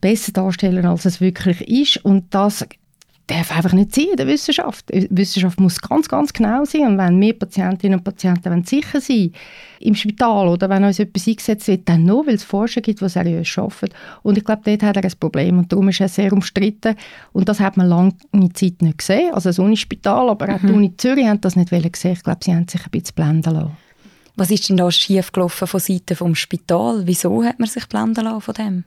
besser 0.00 0.32
darstellen, 0.32 0.84
als 0.84 1.06
es 1.06 1.20
wirklich 1.20 1.66
ist 1.66 2.04
und 2.04 2.34
das 2.34 2.66
darf 3.26 3.56
einfach 3.56 3.72
nicht 3.72 3.94
sein 3.94 4.08
in 4.10 4.16
der 4.16 4.26
Wissenschaft. 4.26 4.92
Die 4.92 5.08
Wissenschaft 5.10 5.58
muss 5.58 5.80
ganz, 5.80 6.08
ganz 6.08 6.32
genau 6.32 6.64
sein. 6.64 6.82
Und 6.82 6.98
wenn 6.98 7.20
wir 7.20 7.38
Patientinnen 7.38 7.98
und 7.98 8.04
Patienten 8.04 8.64
sicher 8.64 9.00
sein 9.00 9.32
im 9.80 9.94
Spital 9.94 10.48
oder 10.48 10.68
wenn 10.68 10.84
uns 10.84 10.98
etwas 10.98 11.26
eingesetzt 11.26 11.68
wird, 11.68 11.88
dann 11.88 12.04
nur, 12.04 12.26
weil 12.26 12.34
es 12.34 12.44
Forscher 12.44 12.80
gibt, 12.80 13.00
die 13.00 13.08
seriös 13.08 13.56
arbeiten. 13.56 13.94
Und 14.22 14.38
ich 14.38 14.44
glaube, 14.44 14.62
dort 14.64 14.82
hat 14.82 14.96
er 14.96 15.04
ein 15.04 15.12
Problem. 15.18 15.58
Und 15.58 15.72
darum 15.72 15.88
ist 15.88 16.00
er 16.00 16.08
sehr 16.08 16.32
umstritten. 16.32 16.96
Und 17.32 17.48
das 17.48 17.60
hat 17.60 17.76
man 17.76 17.88
lange 17.88 18.14
Zeit 18.52 18.82
nicht 18.82 18.98
gesehen. 18.98 19.32
Also 19.32 19.48
das 19.48 19.58
Unispital, 19.58 20.28
aber 20.28 20.54
auch 20.54 20.60
die 20.60 20.66
mhm. 20.66 20.74
Uni 20.74 20.96
Zürich 20.96 21.26
haben 21.26 21.40
das 21.40 21.56
nicht 21.56 21.70
gesehen. 21.70 22.12
Ich 22.12 22.22
glaube, 22.22 22.40
sie 22.42 22.54
haben 22.54 22.68
sich 22.68 22.84
ein 22.84 22.90
bisschen 22.90 23.14
blenden 23.14 23.54
lassen. 23.54 23.76
Was 24.36 24.50
ist 24.50 24.68
denn 24.68 24.76
da 24.76 24.90
schief 24.90 25.32
gelaufen 25.32 25.66
von 25.68 25.80
Seiten 25.80 26.16
vom 26.16 26.34
Spital? 26.34 27.06
Wieso 27.06 27.44
hat 27.44 27.60
man 27.60 27.68
sich 27.68 27.86
blenden 27.88 28.24
lassen 28.24 28.40
von 28.40 28.54
dem? 28.54 28.84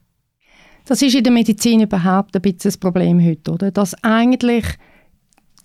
Das 0.87 1.01
ist 1.01 1.15
in 1.15 1.23
der 1.23 1.33
Medizin 1.33 1.81
überhaupt 1.81 2.33
ein 2.35 2.41
bisschen 2.41 2.59
das 2.63 2.77
Problem 2.77 3.23
heute, 3.23 3.51
oder? 3.51 3.71
Dass 3.71 3.93
eigentlich 4.03 4.65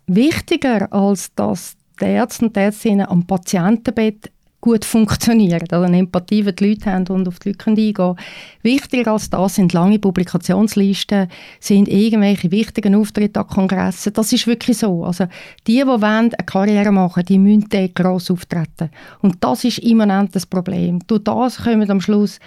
wichtiger 0.06 0.92
als 0.92 1.32
dass 1.36 1.76
die 2.00 2.06
Ärzte 2.06 2.46
und 2.46 2.56
Ärztinnen 2.56 3.06
am 3.06 3.24
Patientenbett 3.24 4.32
gut 4.60 4.84
funktionieren, 4.84 5.66
also 5.70 5.84
eine 5.84 5.98
Empathie, 5.98 6.42
die 6.42 6.54
die 6.54 6.68
Leute 6.68 6.90
haben 6.90 7.06
und 7.08 7.26
auf 7.26 7.40
die 7.40 7.50
Leute 7.50 7.70
eingehen. 7.70 8.16
Wichtiger 8.62 9.12
als 9.12 9.28
das 9.28 9.56
sind 9.56 9.72
lange 9.72 9.98
Publikationslisten, 9.98 11.28
sind 11.58 11.88
irgendwelche 11.88 12.50
wichtigen 12.50 12.94
Auftritte 12.94 13.40
an 13.40 13.48
Kongressen. 13.48 14.12
Das 14.12 14.32
ist 14.32 14.46
wirklich 14.46 14.78
so. 14.78 15.04
Also 15.04 15.26
die, 15.66 15.78
die 15.78 15.86
wollen 15.86 16.02
eine 16.02 16.46
Karriere 16.46 16.92
machen, 16.92 17.24
die 17.24 17.38
müssen 17.38 17.68
gross 17.92 18.30
auftreten. 18.30 18.90
Und 19.20 19.42
das 19.42 19.64
ist 19.64 19.78
immanent 19.78 20.34
das 20.34 20.46
Problem. 20.46 21.00
Durch 21.08 21.24
das 21.24 21.58
kommen 21.58 21.90
am 21.90 22.00
Schluss 22.00 22.38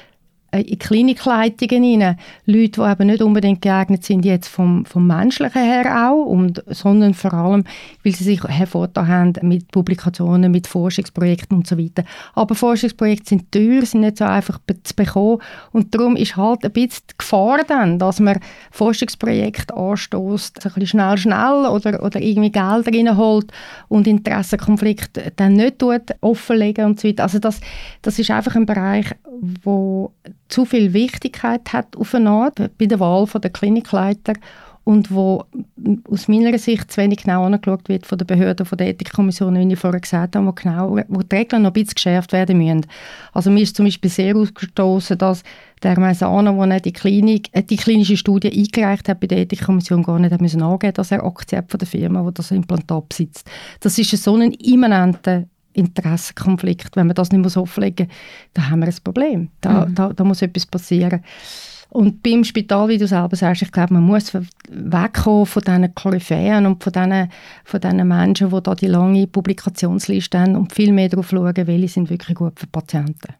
in 0.60 0.80
Klinikleitungen 0.80 2.02
rein, 2.02 2.18
Leute, 2.46 2.82
die 2.82 2.92
eben 2.92 3.08
nicht 3.08 3.22
unbedingt 3.22 3.62
geeignet 3.62 4.04
sind, 4.04 4.26
jetzt 4.26 4.48
vom, 4.48 4.86
vom 4.86 5.08
Menschlichen 5.08 5.62
her 5.62 6.10
auch, 6.10 6.26
und, 6.26 6.64
sondern 6.68 7.14
vor 7.14 7.34
allem, 7.34 7.64
weil 8.04 8.14
sie 8.14 8.24
sich 8.24 8.44
hervorgetan 8.44 9.08
haben 9.08 9.34
mit 9.44 9.72
Publikationen, 9.72 10.52
mit 10.52 10.68
Forschungsprojekten 10.68 11.58
und 11.58 11.68
so 11.68 11.78
weiter. 11.78 12.04
Aber 12.34 12.56
Forschungsprojekte 12.56 13.30
sind 13.30 13.52
teuer, 13.52 13.86
sind 13.86 14.02
nicht 14.02 14.18
so 14.18 14.26
einfach 14.26 14.60
zu 14.84 14.96
bekommen 14.96 15.40
und 15.72 15.94
darum 15.94 16.16
ist 16.16 16.36
halt 16.36 16.64
ein 16.64 16.72
bisschen 16.72 17.04
die 17.10 17.18
Gefahr 17.18 17.60
dann, 17.68 18.00
dass 18.00 18.20
man 18.20 18.40
Forschungsprojekte 18.72 19.76
anstößt, 19.76 20.62
so 20.62 20.70
ein 20.70 20.74
bisschen 20.74 20.88
schnell, 20.88 21.18
schnell 21.18 21.66
oder, 21.66 22.04
oder 22.04 22.22
irgendwie 22.22 22.52
Geld 22.52 22.88
reinholt 22.88 23.52
und 23.88 24.08
Interessenkonflikte 24.08 25.34
dann 25.36 25.54
nicht 25.54 25.84
offenlegen 26.22 26.86
und 26.86 27.00
so 27.00 27.08
weiter. 27.08 27.24
Also 27.24 27.40
das, 27.40 27.62
das 28.02 28.20
ist 28.20 28.32
einfach 28.32 28.56
ein 28.56 28.66
Bereich, 28.66 29.08
wo 29.64 30.12
zu 30.48 30.66
viel 30.66 30.94
Wichtigkeit 30.94 31.74
hat 31.74 31.96
auf 31.96 32.14
eine 32.14 32.30
Art 32.30 32.78
bei 32.78 32.86
der 32.86 33.00
Wahl 33.00 33.26
der 33.26 33.50
Klinikleiter 33.50 34.34
und 34.86 35.12
wo 35.12 35.44
aus 36.10 36.28
meiner 36.28 36.58
Sicht 36.60 36.92
zu 36.92 37.02
wenig 37.02 37.24
genau 37.24 37.44
angeschaut 37.44 37.90
wird 37.90 38.06
von 38.06 38.20
der 38.20 38.26
Behörden, 38.26 38.68
von 38.68 38.78
der 38.78 38.90
Ethikkommission, 38.90 39.56
wie 39.56 39.74
ich 39.74 39.80
vorher 39.80 40.00
gesagt 40.00 40.36
habe, 40.36 40.46
wo, 40.46 40.52
genau, 40.52 41.00
wo 41.08 41.22
die 41.22 41.36
Regeln 41.36 41.64
noch 41.64 41.72
ein 41.72 41.74
bisschen 41.74 41.96
geschärft 41.96 42.32
werden 42.32 42.60
müssen. 42.60 42.86
Also 43.34 43.50
mir 43.50 43.64
ist 43.64 43.76
zum 43.76 43.86
Beispiel 43.86 44.12
sehr 44.12 44.36
ausgestoßen, 44.36 45.18
dass 45.18 45.44
der 45.82 46.00
Maisano, 46.00 46.64
der 46.68 46.80
die, 46.80 46.94
Klinik, 46.94 47.50
äh, 47.52 47.64
die 47.64 47.78
klinische 47.78 48.16
Studie 48.16 48.52
eingereicht 48.52 49.10
hat 49.10 49.20
bei 49.20 49.28
der 49.28 49.40
Ethikkommission, 49.40 50.04
gar 50.04 50.20
nicht 50.20 50.32
hat 50.32 50.42
müssen 50.42 50.62
angeben, 50.62 50.94
dass 50.94 51.12
er 51.12 51.26
Aktien 51.26 51.64
von 51.68 51.80
der 51.80 51.88
Firma, 51.88 52.22
die 52.22 52.34
das 52.36 52.52
Implantat 52.52 53.10
besitzt. 53.10 53.50
Das 53.80 53.98
ist 53.98 54.12
so 54.12 54.36
ein 54.36 54.52
immanenter 54.52 55.46
Interessenkonflikt. 55.76 56.96
Wenn 56.96 57.08
man 57.08 57.16
das 57.16 57.32
nicht 57.32 57.42
muss 57.42 57.58
offenlegen 57.58 58.08
muss, 58.08 58.16
dann 58.54 58.70
haben 58.70 58.80
wir 58.80 58.88
ein 58.88 58.96
Problem. 59.04 59.50
Da, 59.62 59.86
mhm. 59.86 59.96
da, 59.96 60.14
da 60.14 60.24
muss 60.24 60.42
etwas 60.42 60.66
passieren. 60.66 61.22
Und 61.90 62.24
beim 62.24 62.44
Spital, 62.44 62.90
wie 62.90 62.98
du 62.98 63.08
selber 63.08 63.36
sagst, 63.36 63.62
ich 63.62 63.72
glaube, 63.72 63.94
man 63.94 64.04
muss 64.04 64.34
wegkommen 64.70 65.46
von 65.46 65.62
diesen 65.62 65.96
Koryphäen 65.96 66.66
und 66.66 66.84
von 66.84 66.92
diesen, 66.92 67.30
von 67.64 67.80
diesen 67.80 68.08
Menschen, 68.08 68.50
die 68.50 68.64
da 68.64 68.76
die 68.76 68.88
lange 68.88 69.28
Publikationsliste 69.28 70.40
haben 70.40 70.56
und 70.56 70.74
viel 70.74 70.92
mehr 70.92 71.10
darauf 71.10 71.30
schauen, 71.30 71.56
welche 71.56 71.88
sind 71.88 72.10
wirklich 72.10 72.36
gut 72.36 72.60
für 72.60 72.68
Patienten. 72.68 73.36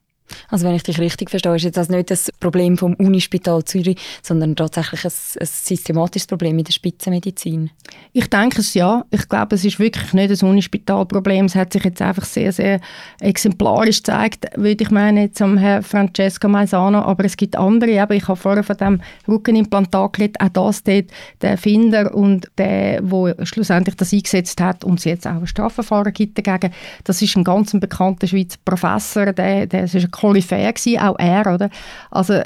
Also 0.50 0.66
wenn 0.66 0.76
ich 0.76 0.84
dich 0.84 1.00
richtig 1.00 1.30
verstehe, 1.30 1.56
ist 1.56 1.64
jetzt 1.64 1.78
das 1.78 1.90
nicht 1.90 2.12
das 2.12 2.32
Problem 2.40 2.78
vom 2.78 2.94
Unispital 2.96 3.64
Zürich, 3.64 3.98
sondern 4.22 4.56
tatsächlich 4.56 5.06
ein, 5.06 5.12
ein 5.40 5.48
systematisches 5.48 6.28
Problem 6.28 6.58
in 6.58 6.64
der 6.64 6.74
Spitzenmedizin? 6.74 7.72
Ich 8.14 8.30
denke 8.30 8.62
es 8.62 8.74
ja. 8.74 9.06
Ich 9.12 9.28
glaube, 9.28 9.56
es 9.56 9.66
ist 9.66 9.80
wirklich 9.80 10.14
nicht 10.14 10.42
ein 10.42 10.50
Unispitalproblem. 10.50 11.46
Es 11.46 11.56
hat 11.56 11.74
sich 11.74 11.84
jetzt 11.84 12.02
einfach 12.02 12.26
sehr, 12.26 12.52
sehr 12.52 12.80
exemplarisch 13.20 13.98
gezeigt, 13.98 14.46
würde 14.56 14.84
ich 14.84 14.92
meinen, 14.92 15.18
jetzt 15.18 15.42
am 15.42 15.58
Herrn 15.58 15.84
Francesco 15.84 16.48
Maisano. 16.48 17.00
Aber 17.00 17.26
es 17.26 17.38
gibt 17.38 17.56
andere. 17.56 17.92
Eben, 17.92 18.14
ich 18.14 18.28
habe 18.28 18.40
vorher 18.40 18.64
von 18.64 18.78
dem 18.78 19.02
Rückenimplantat 19.28 20.14
geredet. 20.14 20.38
Auch 20.40 20.50
das 20.50 20.84
dort, 20.84 21.06
der 21.42 21.52
Erfinder 21.52 22.14
und 22.14 22.50
der, 22.58 23.02
der 23.02 23.46
schlussendlich 23.46 23.96
das 23.96 24.14
eingesetzt 24.14 24.62
hat 24.62 24.84
und 24.84 25.00
es 25.00 25.06
jetzt 25.06 25.28
auch 25.28 25.32
ein 25.42 25.48
Strafverfahren 25.48 26.14
gibt 26.14 26.38
dagegen. 26.38 26.74
Das 27.04 27.22
ist 27.22 27.36
ein 27.36 27.44
ganz 27.44 27.72
bekannter 27.74 28.28
Schweizer 28.28 28.58
Professor. 28.64 29.34
Der, 29.34 29.68
der 29.68 29.84
ist 29.86 30.12
Koryphäe 30.36 30.74
gewesen, 30.74 31.00
auch 31.00 31.16
er, 31.18 31.54
oder? 31.54 31.70
Also 32.12 32.42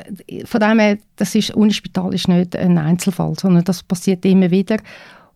von 0.46 0.60
dem 0.60 0.80
her, 0.80 0.98
das 1.16 1.36
ist, 1.36 1.52
Unispital 1.56 2.14
ist 2.14 2.28
nicht 2.28 2.56
ein 2.56 2.78
Einzelfall, 2.78 3.34
sondern 3.38 3.64
das 3.64 3.84
passiert 3.84 4.26
immer 4.26 4.52
wieder. 4.52 4.78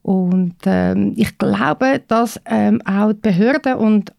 Und 0.04 0.56
ähm, 0.66 1.14
ich 1.16 1.38
glaube, 1.38 2.02
dass 2.10 2.40
ähm, 2.46 2.82
auch 2.86 3.14
die 3.14 3.22
Behörden 3.22 3.76
und 3.76 4.14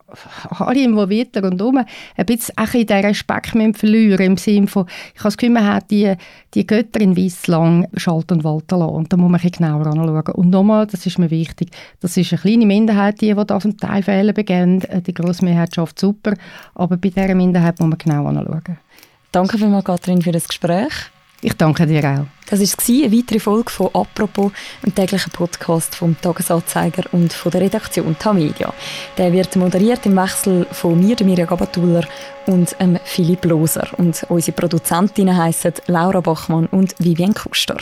alle 0.51 0.83
Involvierten 0.83 1.45
rundherum 1.45 1.77
ein 1.77 2.27
bisschen 2.27 2.55
in 2.73 2.87
diesen 2.87 3.05
Respekt 3.05 3.77
verlieren 3.77 4.25
im 4.25 4.37
Sinne 4.39 4.67
von, 4.67 4.87
ich 4.87 5.21
habe 5.21 5.25
das 5.25 5.37
Gefühl, 5.37 5.53
man 5.53 5.67
hat 5.67 5.91
die, 5.91 6.15
die 6.55 6.67
Götter 6.67 7.03
in 7.03 7.17
Weiss 7.19 7.47
lang 7.49 7.87
schalten 7.97 8.35
und 8.35 8.45
walten 8.45 8.79
lassen. 8.79 8.95
Und 8.95 9.13
da 9.13 9.19
muss 9.19 9.31
man 9.31 9.41
ein 9.41 9.43
bisschen 9.43 9.67
genauer 9.67 9.87
anschauen. 9.87 10.35
Und 10.35 10.51
nochmal, 10.51 10.87
das 10.87 11.05
ist 11.05 11.19
mir 11.19 11.31
wichtig, 11.31 11.69
das 12.01 12.17
ist 12.17 12.33
eine 12.33 12.41
kleine 12.41 12.65
Minderheit, 12.65 13.21
die, 13.21 13.35
die 13.35 13.47
da 13.47 13.61
zum 13.61 13.77
Teil 13.77 14.03
Fehler 14.03 14.33
begehen. 14.33 14.83
Die 15.07 15.15
grosse 15.15 15.45
Mehrheit 15.45 15.75
schafft 15.75 15.99
super, 15.99 16.33
aber 16.75 16.97
bei 16.97 17.11
dieser 17.11 17.35
Minderheit 17.35 17.79
muss 17.79 17.91
man 17.91 17.99
genau 17.99 18.27
anschauen. 18.27 18.79
Danke 19.33 19.59
vielmals, 19.59 19.85
Katrin, 19.85 20.23
für 20.23 20.33
das 20.33 20.49
Gespräch. 20.49 21.11
Ich 21.45 21.53
danke 21.59 21.87
dir 21.87 22.03
auch. 22.05 22.27
Das 22.49 22.59
war 22.61 22.95
eine 23.05 23.13
weitere 23.13 23.39
Folge 23.39 23.71
von 23.71 23.89
«Apropos», 23.93 24.51
einem 24.83 24.95
täglichen 24.95 25.31
Podcast 25.31 25.95
vom 25.95 26.19
«Tagesanzeiger» 26.19 27.03
und 27.13 27.35
von 27.35 27.53
der 27.53 27.61
Redaktion 27.61 28.17
Tamedia. 28.19 28.73
Der 29.19 29.31
wird 29.31 29.55
moderiert 29.57 30.07
im 30.07 30.17
Wechsel 30.17 30.67
von 30.73 30.99
mir, 30.99 31.17
Mirja 31.23 31.45
Gabatuller, 31.45 32.07
und 32.47 32.75
ähm, 32.79 32.99
Philipp 33.05 33.45
Loser. 33.45 33.89
Und 33.99 34.25
unsere 34.31 34.57
Produzentinnen 34.57 35.37
heissen 35.37 35.75
Laura 35.87 36.21
Bachmann 36.21 36.65
und 36.67 36.95
Vivian 36.99 37.35
Kuster. 37.35 37.77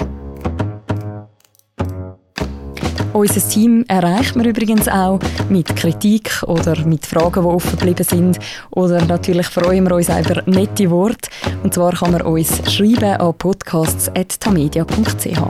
Unser 3.12 3.46
Team 3.46 3.84
erreicht 3.88 4.36
man 4.36 4.46
übrigens 4.46 4.88
auch 4.88 5.18
mit 5.50 5.76
Kritik 5.76 6.42
oder 6.46 6.82
mit 6.86 7.04
Fragen, 7.04 7.42
die 7.42 7.48
offen 7.48 7.78
geblieben 7.78 8.04
sind. 8.04 8.38
Oder 8.70 9.04
natürlich 9.04 9.48
freuen 9.48 9.84
wir 9.84 9.96
uns 9.96 10.08
über 10.08 10.42
nette 10.46 10.90
Worte. 10.90 11.28
Und 11.62 11.74
zwar 11.74 11.92
kann 11.92 12.12
man 12.12 12.22
uns 12.22 12.62
schreiben 12.72 13.20
an 13.20 13.34
podcasts.tamedia.ch. 13.36 15.42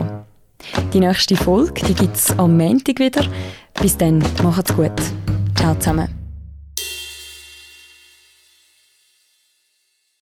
Die 0.92 1.00
nächste 1.00 1.36
Folge 1.36 1.94
gibt 1.94 2.16
es 2.16 2.36
am 2.36 2.56
Montag 2.56 2.98
wieder. 2.98 3.22
Bis 3.80 3.96
dann, 3.96 4.24
macht's 4.42 4.74
gut. 4.74 4.90
Ciao 5.54 5.76
zusammen. 5.76 6.21